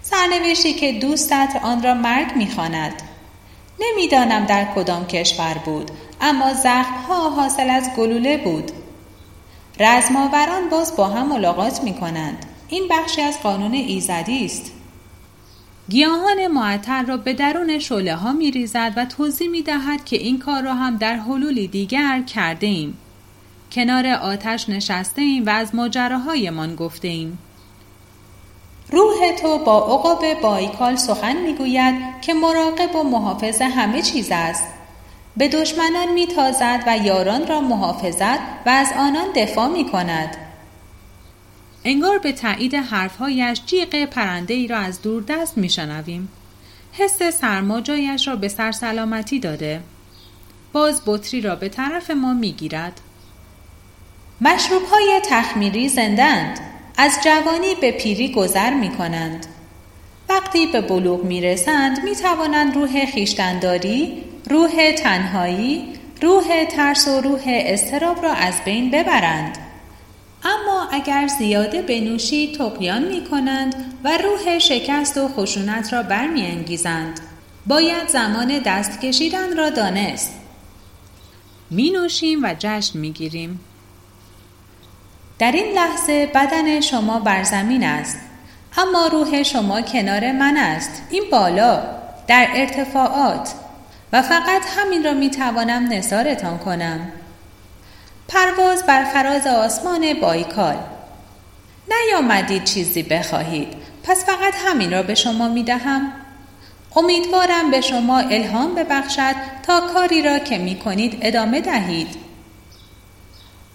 سرنوشتی 0.02 0.74
که 0.74 0.92
دوستت 0.92 1.61
آن 1.62 1.83
را 1.83 1.94
مرگ 1.94 2.37
می‌خواند. 2.37 3.02
نمی‌دانم 3.81 4.44
در 4.44 4.74
کدام 4.74 5.07
کشور 5.07 5.55
بود 5.55 5.90
اما 6.20 6.55
زخمها 6.55 7.31
حاصل 7.31 7.70
از 7.70 7.90
گلوله 7.96 8.37
بود. 8.37 8.72
رزماوران 9.81 10.68
باز 10.68 10.96
با 10.96 11.09
هم 11.09 11.28
ملاقات 11.28 11.83
می 11.83 11.94
کنند 11.94 12.46
این 12.68 12.88
بخشی 12.90 13.22
از 13.22 13.42
قانون 13.42 13.74
ایزدی 13.74 14.44
است. 14.44 14.72
گیاهان 15.88 16.47
معطر 16.47 17.03
را 17.03 17.16
به 17.16 17.33
درون 17.33 17.79
شله 17.79 18.14
ها 18.14 18.33
می 18.33 18.51
ریزد 18.51 18.92
و 18.97 19.05
توضیح 19.05 19.49
می 19.49 19.62
دهد 19.62 20.05
که 20.05 20.16
این 20.16 20.38
کار 20.38 20.62
را 20.62 20.75
هم 20.75 20.97
در 20.97 21.16
حلولی 21.16 21.68
دیگر 21.68 22.23
کرده 22.23 22.66
ایم. 22.66 22.99
کنار 23.73 24.07
آتش 24.07 24.68
نشسته 24.68 25.23
ایم 25.23 25.47
و 25.47 25.51
از 25.51 25.75
من 25.75 26.75
گفته 26.75 27.09
ایم. 27.09 27.38
روح 28.90 29.33
تو 29.42 29.59
با 29.59 29.79
عقاب 29.79 30.40
بایکال 30.42 30.97
سخن 30.97 31.37
می‌گوید 31.37 31.95
که 32.21 32.35
مراقب 32.35 32.97
و 32.97 33.03
محافظ 33.03 33.62
همه 33.62 34.03
چیز 34.03 34.29
است 34.33 34.64
به 35.37 35.49
دشمنان 35.49 36.12
میتازد 36.14 36.85
و 36.87 36.99
یاران 36.99 37.47
را 37.47 37.61
محافظت 37.61 38.38
و 38.66 38.68
از 38.68 38.88
آنان 38.97 39.27
دفاع 39.37 39.68
می 39.68 39.85
کند 39.90 40.37
انگار 41.85 42.18
به 42.18 42.33
تایید 42.33 42.75
حرفهایش 42.75 43.61
جیغ 43.66 44.05
پرنده 44.05 44.55
ای 44.55 44.66
را 44.66 44.79
از 44.79 45.03
دور 45.03 45.23
دست 45.23 45.59
میشنویم 45.59 46.29
حس 46.92 47.23
سرما 47.23 47.81
جایش 47.81 48.29
را 48.29 48.37
به 48.37 48.49
سر 48.49 48.73
سلامتی 48.73 49.38
داده 49.38 49.81
باز 50.73 51.03
بطری 51.07 51.40
را 51.40 51.57
به 51.57 51.68
طرف 51.68 52.11
ما 52.11 52.35
می‌گیرد 52.35 53.01
مشروب 54.40 54.83
های 54.85 55.21
تخمیری 55.25 55.88
زندند 55.88 56.61
از 56.97 57.18
جوانی 57.25 57.75
به 57.81 57.92
پیری 57.92 58.33
گذر 58.33 58.75
می 58.75 58.90
کنند. 58.90 59.47
وقتی 60.29 60.66
به 60.66 60.81
بلوغ 60.81 61.25
می 61.25 61.40
رسند 61.40 62.05
می 62.05 62.16
توانند 62.16 62.75
روح 62.75 63.07
خیشتنداری، 63.07 64.23
روح 64.51 64.92
تنهایی، 64.92 65.85
روح 66.23 66.64
ترس 66.64 67.09
و 67.09 67.21
روح 67.21 67.42
استراب 67.47 68.23
را 68.23 68.33
از 68.33 68.55
بین 68.64 68.90
ببرند. 68.90 69.59
اما 70.44 70.88
اگر 70.92 71.26
زیاده 71.26 71.83
بنوشی 71.83 72.57
تقیان 72.59 73.02
می 73.02 73.24
کنند 73.24 73.74
و 74.05 74.18
روح 74.18 74.59
شکست 74.59 75.18
و 75.18 75.28
خشونت 75.28 75.92
را 75.92 76.02
برمیانگیزند. 76.02 77.20
باید 77.66 78.09
زمان 78.09 78.59
دست 78.59 79.00
کشیدن 79.00 79.57
را 79.57 79.70
دانست. 79.70 80.33
می 81.70 81.90
نوشیم 81.90 82.44
و 82.44 82.55
جشن 82.59 82.98
می 82.98 83.11
گیریم. 83.11 83.61
در 85.38 85.52
این 85.52 85.74
لحظه 85.74 86.31
بدن 86.35 86.81
شما 86.81 87.20
بر 87.20 87.42
زمین 87.42 87.85
است 87.85 88.18
اما 88.76 89.07
روح 89.07 89.42
شما 89.42 89.83
کنار 89.83 90.33
من 90.33 90.57
است 90.57 91.02
این 91.11 91.22
بالا 91.31 91.83
در 92.26 92.48
ارتفاعات 92.55 93.55
و 94.12 94.22
فقط 94.22 94.62
همین 94.76 95.05
را 95.05 95.12
می 95.12 95.31
توانم 95.31 95.92
نثارتان 95.92 96.59
کنم 96.59 97.12
پرواز 98.33 98.87
بر 98.87 99.05
فراز 99.05 99.47
آسمان 99.47 100.14
بایکال. 100.21 100.77
نیامدید 101.90 102.64
چیزی 102.64 103.03
بخواهید 103.03 103.68
پس 104.03 104.25
فقط 104.25 104.55
همین 104.66 104.92
را 104.92 105.03
به 105.03 105.14
شما 105.14 105.49
می 105.49 105.62
دهم 105.62 106.12
امیدوارم 106.97 107.71
به 107.71 107.81
شما 107.81 108.18
الهام 108.18 108.75
ببخشد 108.75 109.35
تا 109.62 109.81
کاری 109.81 110.23
را 110.23 110.38
که 110.38 110.59
می 110.59 110.77
کنید 110.77 111.18
ادامه 111.23 111.61
دهید. 111.61 112.09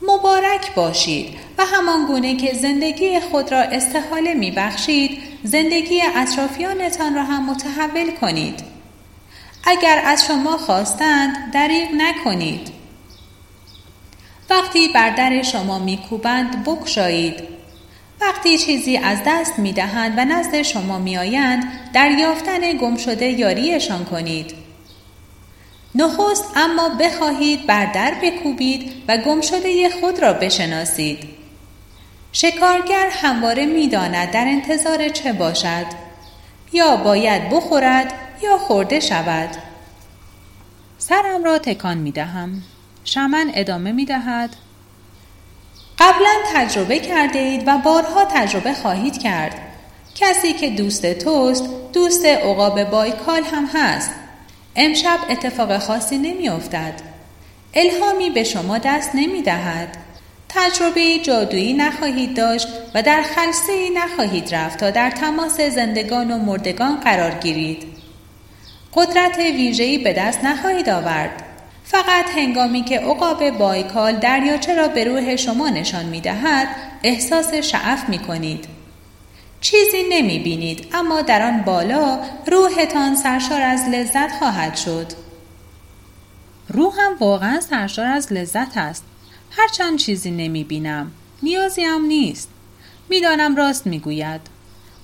مبارک 0.02 0.76
باشید 0.76 1.38
و 1.58 1.66
همان 1.66 2.06
گونه 2.06 2.38
که 2.38 2.54
زندگی 2.54 3.20
خود 3.20 3.52
را 3.52 3.60
استحاله 3.60 4.34
می 4.34 4.52
بخشید 4.52 5.20
زندگی 5.44 6.02
اطرافیانتان 6.16 7.16
را 7.16 7.24
هم 7.24 7.50
متحول 7.50 8.12
کنید. 8.22 8.64
اگر 9.64 10.02
از 10.06 10.26
شما 10.26 10.58
خواستند 10.58 11.52
دریغ 11.54 11.88
نکنید. 11.98 12.77
وقتی 14.50 14.88
بر 14.88 15.10
در 15.10 15.42
شما 15.42 15.80
میکوبند 15.80 16.64
بکشایید 16.64 17.44
وقتی 18.22 18.58
چیزی 18.58 18.98
از 18.98 19.18
دست 19.26 19.60
می 19.60 19.74
دهند 19.74 20.14
و 20.18 20.26
نزد 20.26 20.62
شما 20.62 20.98
می 20.98 21.18
آیند 21.18 21.64
در 21.94 22.12
یافتن 22.12 22.78
گم 22.78 22.98
شده 22.98 23.26
یاریشان 23.26 24.06
کنید. 24.06 24.54
نخست 25.96 26.46
اما 26.56 26.90
بخواهید 26.90 27.66
بر 27.66 27.86
در 27.86 28.14
بکوبید 28.24 28.94
و 29.08 29.18
گم 29.18 29.42
شده 29.42 29.90
خود 29.90 30.20
را 30.20 30.34
بشناسید. 30.34 31.20
شکارگر 32.32 33.10
همواره 33.12 33.66
می‌داند 33.66 34.32
در 34.32 34.46
انتظار 34.48 35.10
چه 35.10 35.34
باشد 35.34 35.86
یا 36.74 36.98
باید 36.98 37.50
بخورد 37.50 38.14
یا 38.44 38.58
خورده 38.58 39.00
شود 39.00 39.50
سرم 40.98 41.44
را 41.44 41.58
تکان 41.58 41.98
می 41.98 42.12
دهم 42.12 42.62
شمن 43.10 43.52
ادامه 43.54 43.92
می 43.92 44.06
دهد 44.06 44.56
قبلا 46.00 46.34
تجربه 46.54 47.00
کرده 47.00 47.40
اید 47.40 47.64
و 47.68 47.78
بارها 47.78 48.26
تجربه 48.26 48.74
خواهید 48.74 49.18
کرد 49.18 49.56
کسی 50.16 50.54
که 50.54 50.70
دوست 50.70 51.14
توست 51.14 51.70
دوست 51.94 52.26
عقاب 52.26 52.84
بایکال 52.84 53.44
هم 53.44 53.66
هست 53.74 54.12
امشب 54.76 55.20
اتفاق 55.30 55.78
خاصی 55.78 56.18
نمی 56.18 56.50
افتد. 56.50 56.94
الهامی 57.74 58.30
به 58.30 58.44
شما 58.44 58.78
دست 58.78 59.16
نمی 59.16 59.42
دهد. 59.42 59.98
تجربه 60.50 61.20
جادویی 61.20 61.74
نخواهید 61.74 62.36
داشت 62.36 62.68
و 62.94 63.02
در 63.02 63.22
خلصه 63.22 63.90
نخواهید 63.96 64.56
رفت 64.56 64.80
تا 64.80 64.90
در 64.90 65.12
تماس 65.12 65.62
زندگان 65.62 66.32
و 66.32 66.38
مردگان 66.38 67.00
قرار 67.00 67.32
گیرید. 67.32 67.84
قدرت 68.94 69.38
ویژه‌ای 69.38 69.98
به 69.98 70.14
دست 70.14 70.44
نخواهید 70.44 70.90
آورد. 70.90 71.47
فقط 71.92 72.26
هنگامی 72.36 72.84
که 72.84 73.00
عقاب 73.00 73.50
بایکال 73.50 74.16
دریاچه 74.16 74.76
را 74.76 74.88
به 74.88 75.04
روح 75.04 75.36
شما 75.36 75.70
نشان 75.70 76.06
می 76.06 76.22
دهد 76.22 76.68
احساس 77.04 77.54
شعف 77.54 78.10
می 78.10 78.20
کنید. 78.20 78.66
چیزی 79.62 80.04
نمی 80.10 80.40
بینید 80.40 80.88
اما 80.94 81.22
در 81.22 81.42
آن 81.42 81.62
بالا 81.62 82.20
روحتان 82.48 83.16
سرشار 83.16 83.62
از 83.62 83.90
لذت 83.90 84.32
خواهد 84.32 84.76
شد. 84.76 85.08
روحم 86.70 87.16
واقعا 87.20 87.60
سرشار 87.62 88.06
از 88.06 88.34
لذت 88.34 88.78
است. 88.78 89.04
هرچند 89.52 90.00
چیزی 90.00 90.32
نمی 90.32 90.64
بینم. 90.64 91.12
نیازی 91.44 91.84
هم 91.84 92.06
نیست. 92.06 92.50
می‌دانم 93.10 93.56
راست 93.56 93.88
می‌گوید. 93.88 94.42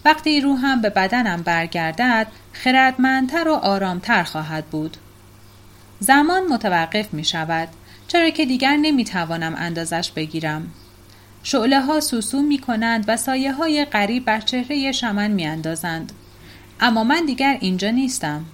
وقتی 0.05 0.41
روحم 0.41 0.81
به 0.81 0.89
بدنم 0.89 1.41
برگردد 1.41 2.27
خردمندتر 2.53 3.47
و 3.47 3.53
آرامتر 3.53 4.23
خواهد 4.23 4.65
بود. 4.65 4.97
زمان 6.03 6.47
متوقف 6.47 7.13
می 7.13 7.23
شود 7.23 7.67
چرا 8.07 8.29
که 8.29 8.45
دیگر 8.45 8.75
نمی 8.75 9.05
توانم 9.05 9.55
اندازش 9.57 10.11
بگیرم. 10.11 10.71
شعله 11.43 11.79
ها 11.79 11.99
سوسو 11.99 12.41
می 12.41 12.57
کنند 12.57 13.05
و 13.07 13.17
سایه 13.17 13.53
های 13.53 13.85
غریب 13.85 14.25
بر 14.25 14.39
چهره 14.39 14.91
شمن 14.91 15.31
می 15.31 15.45
اندازند. 15.45 16.11
اما 16.79 17.03
من 17.03 17.25
دیگر 17.25 17.57
اینجا 17.59 17.89
نیستم. 17.89 18.45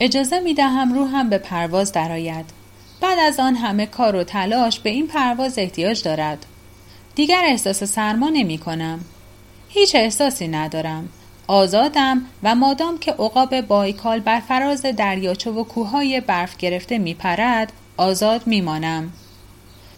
اجازه 0.00 0.40
می 0.40 0.54
دهم 0.54 0.94
روحم 0.94 1.28
به 1.28 1.38
پرواز 1.38 1.92
درآید. 1.92 2.46
بعد 3.00 3.18
از 3.18 3.40
آن 3.40 3.54
همه 3.54 3.86
کار 3.86 4.16
و 4.16 4.24
تلاش 4.24 4.80
به 4.80 4.90
این 4.90 5.06
پرواز 5.06 5.58
احتیاج 5.58 6.02
دارد. 6.02 6.46
دیگر 7.14 7.42
احساس 7.44 7.84
سرما 7.84 8.28
نمی 8.28 8.58
کنم. 8.58 9.00
هیچ 9.68 9.94
احساسی 9.94 10.48
ندارم. 10.48 11.08
آزادم 11.52 12.22
و 12.42 12.54
مادام 12.54 12.98
که 12.98 13.12
عقاب 13.12 13.60
بایکال 13.60 14.20
بر 14.20 14.40
فراز 14.40 14.82
دریاچه 14.82 15.50
و 15.50 15.64
کوههای 15.64 16.20
برف 16.20 16.56
گرفته 16.56 16.98
می 16.98 17.14
پرد 17.14 17.72
آزاد 17.96 18.46
می 18.46 18.60
مانم. 18.60 19.12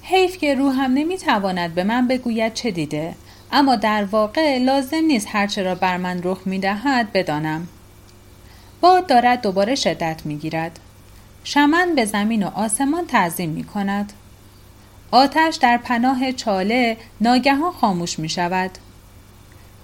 حیف 0.02 0.38
که 0.38 0.54
روحم 0.54 0.92
نمی 0.94 1.18
تواند 1.18 1.74
به 1.74 1.84
من 1.84 2.08
بگوید 2.08 2.54
چه 2.54 2.70
دیده 2.70 3.14
اما 3.52 3.76
در 3.76 4.04
واقع 4.04 4.58
لازم 4.58 5.04
نیست 5.06 5.28
هرچه 5.30 5.62
را 5.62 5.74
بر 5.74 5.96
من 5.96 6.20
رخ 6.24 6.38
می 6.44 6.58
دهد 6.58 7.12
بدانم. 7.12 7.68
باد 8.80 9.06
دارد 9.06 9.42
دوباره 9.42 9.74
شدت 9.74 10.22
می 10.24 10.36
گیرد. 10.36 10.78
شمن 11.44 11.94
به 11.94 12.04
زمین 12.04 12.42
و 12.42 12.50
آسمان 12.54 13.06
تعظیم 13.06 13.50
می 13.50 13.64
کند. 13.64 14.12
آتش 15.10 15.56
در 15.56 15.76
پناه 15.76 16.32
چاله 16.32 16.96
ناگهان 17.20 17.72
خاموش 17.72 18.18
می 18.18 18.28
شود. 18.28 18.70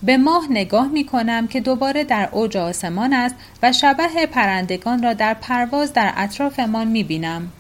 به 0.03 0.17
ماه 0.17 0.47
نگاه 0.51 0.89
می 0.89 1.05
کنم 1.05 1.49
که 1.49 1.61
دوباره 1.61 2.05
در 2.05 2.29
اوج 2.33 2.57
آسمان 2.57 3.13
است 3.13 3.35
و 3.63 3.73
شبه 3.73 4.27
پرندگان 4.27 5.03
را 5.03 5.13
در 5.13 5.35
پرواز 5.35 5.93
در 5.93 6.13
اطرافمان 6.17 6.89
می 6.89 7.05
بینم. 7.05 7.53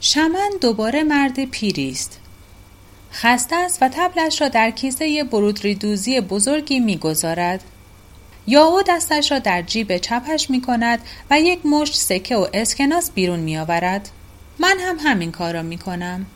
شمن 0.00 0.50
دوباره 0.60 1.02
مرد 1.02 1.44
پیری 1.44 1.90
است. 1.90 2.20
خسته 3.12 3.56
است 3.56 3.82
و 3.82 3.88
تبلش 3.88 4.40
را 4.40 4.48
در 4.48 4.70
کیسه 4.70 5.24
برودریدوزی 5.24 6.20
بزرگی 6.20 6.80
می‌گذارد. 6.80 7.64
یا 8.46 8.64
او 8.64 8.82
دستش 8.82 9.32
را 9.32 9.38
در 9.38 9.62
جیب 9.62 9.96
چپش 9.96 10.50
می 10.50 10.60
کند 10.60 10.98
و 11.30 11.40
یک 11.40 11.66
مشت 11.66 11.94
سکه 11.94 12.36
و 12.36 12.46
اسکناس 12.54 13.10
بیرون 13.10 13.40
می 13.40 13.58
آورد. 13.58 14.08
من 14.58 14.76
هم 14.80 14.96
همین 14.98 15.32
کار 15.32 15.54
را 15.54 15.62
می 15.62 15.78
کنم. 15.78 16.26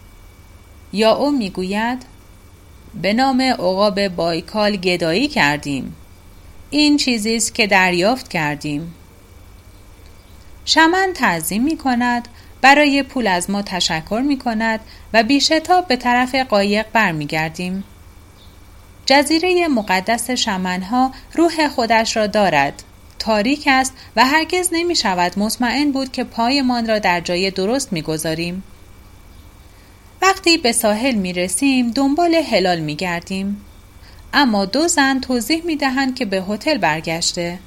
یا 0.92 1.14
او 1.14 1.30
می 1.30 1.50
گوید 1.50 2.13
به 3.02 3.12
نام 3.12 3.40
عقاب 3.40 4.08
بایکال 4.08 4.76
گدایی 4.76 5.28
کردیم 5.28 5.96
این 6.70 6.96
چیزی 6.96 7.36
است 7.36 7.54
که 7.54 7.66
دریافت 7.66 8.28
کردیم 8.28 8.94
شمن 10.64 11.12
تعظیم 11.14 11.64
می 11.64 11.76
کند 11.76 12.28
برای 12.64 13.02
پول 13.02 13.26
از 13.26 13.50
ما 13.50 13.62
تشکر 13.62 14.22
می 14.26 14.38
کند 14.38 14.80
و 15.12 15.22
بیشتاب 15.22 15.88
به 15.88 15.96
طرف 15.96 16.34
قایق 16.34 16.86
برمیگردیم. 16.92 17.84
جزیره 19.06 19.68
مقدس 19.68 20.30
شمنها 20.30 21.12
روح 21.34 21.68
خودش 21.68 22.16
را 22.16 22.26
دارد. 22.26 22.82
تاریک 23.18 23.68
است 23.70 23.92
و 24.16 24.24
هرگز 24.24 24.68
نمی 24.72 24.96
شود 24.96 25.38
مطمئن 25.38 25.92
بود 25.92 26.12
که 26.12 26.24
پایمان 26.24 26.86
را 26.86 26.98
در 26.98 27.20
جای 27.20 27.50
درست 27.50 27.92
می 27.92 28.02
گذاریم. 28.02 28.62
وقتی 30.24 30.58
به 30.58 30.72
ساحل 30.72 31.14
می 31.14 31.32
رسیم 31.32 31.90
دنبال 31.90 32.34
هلال 32.34 32.80
می 32.80 32.96
گردیم. 32.96 33.64
اما 34.32 34.64
دو 34.64 34.88
زن 34.88 35.20
توضیح 35.20 35.64
می 35.64 35.76
دهند 35.76 36.14
که 36.14 36.24
به 36.24 36.42
هتل 36.42 36.78
برگشته. 36.78 37.58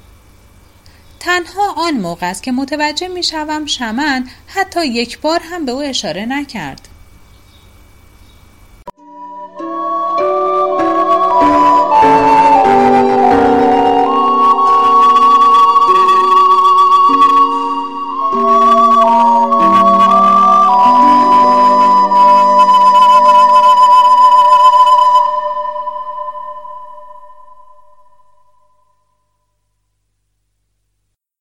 تنها 1.20 1.72
آن 1.76 1.94
موقع 1.94 2.30
است 2.30 2.42
که 2.42 2.52
متوجه 2.52 3.08
می 3.08 3.22
شوم 3.22 3.66
شمن 3.66 4.28
حتی 4.46 4.86
یک 4.86 5.20
بار 5.20 5.40
هم 5.42 5.64
به 5.64 5.72
او 5.72 5.82
اشاره 5.82 6.26
نکرد. 6.26 6.88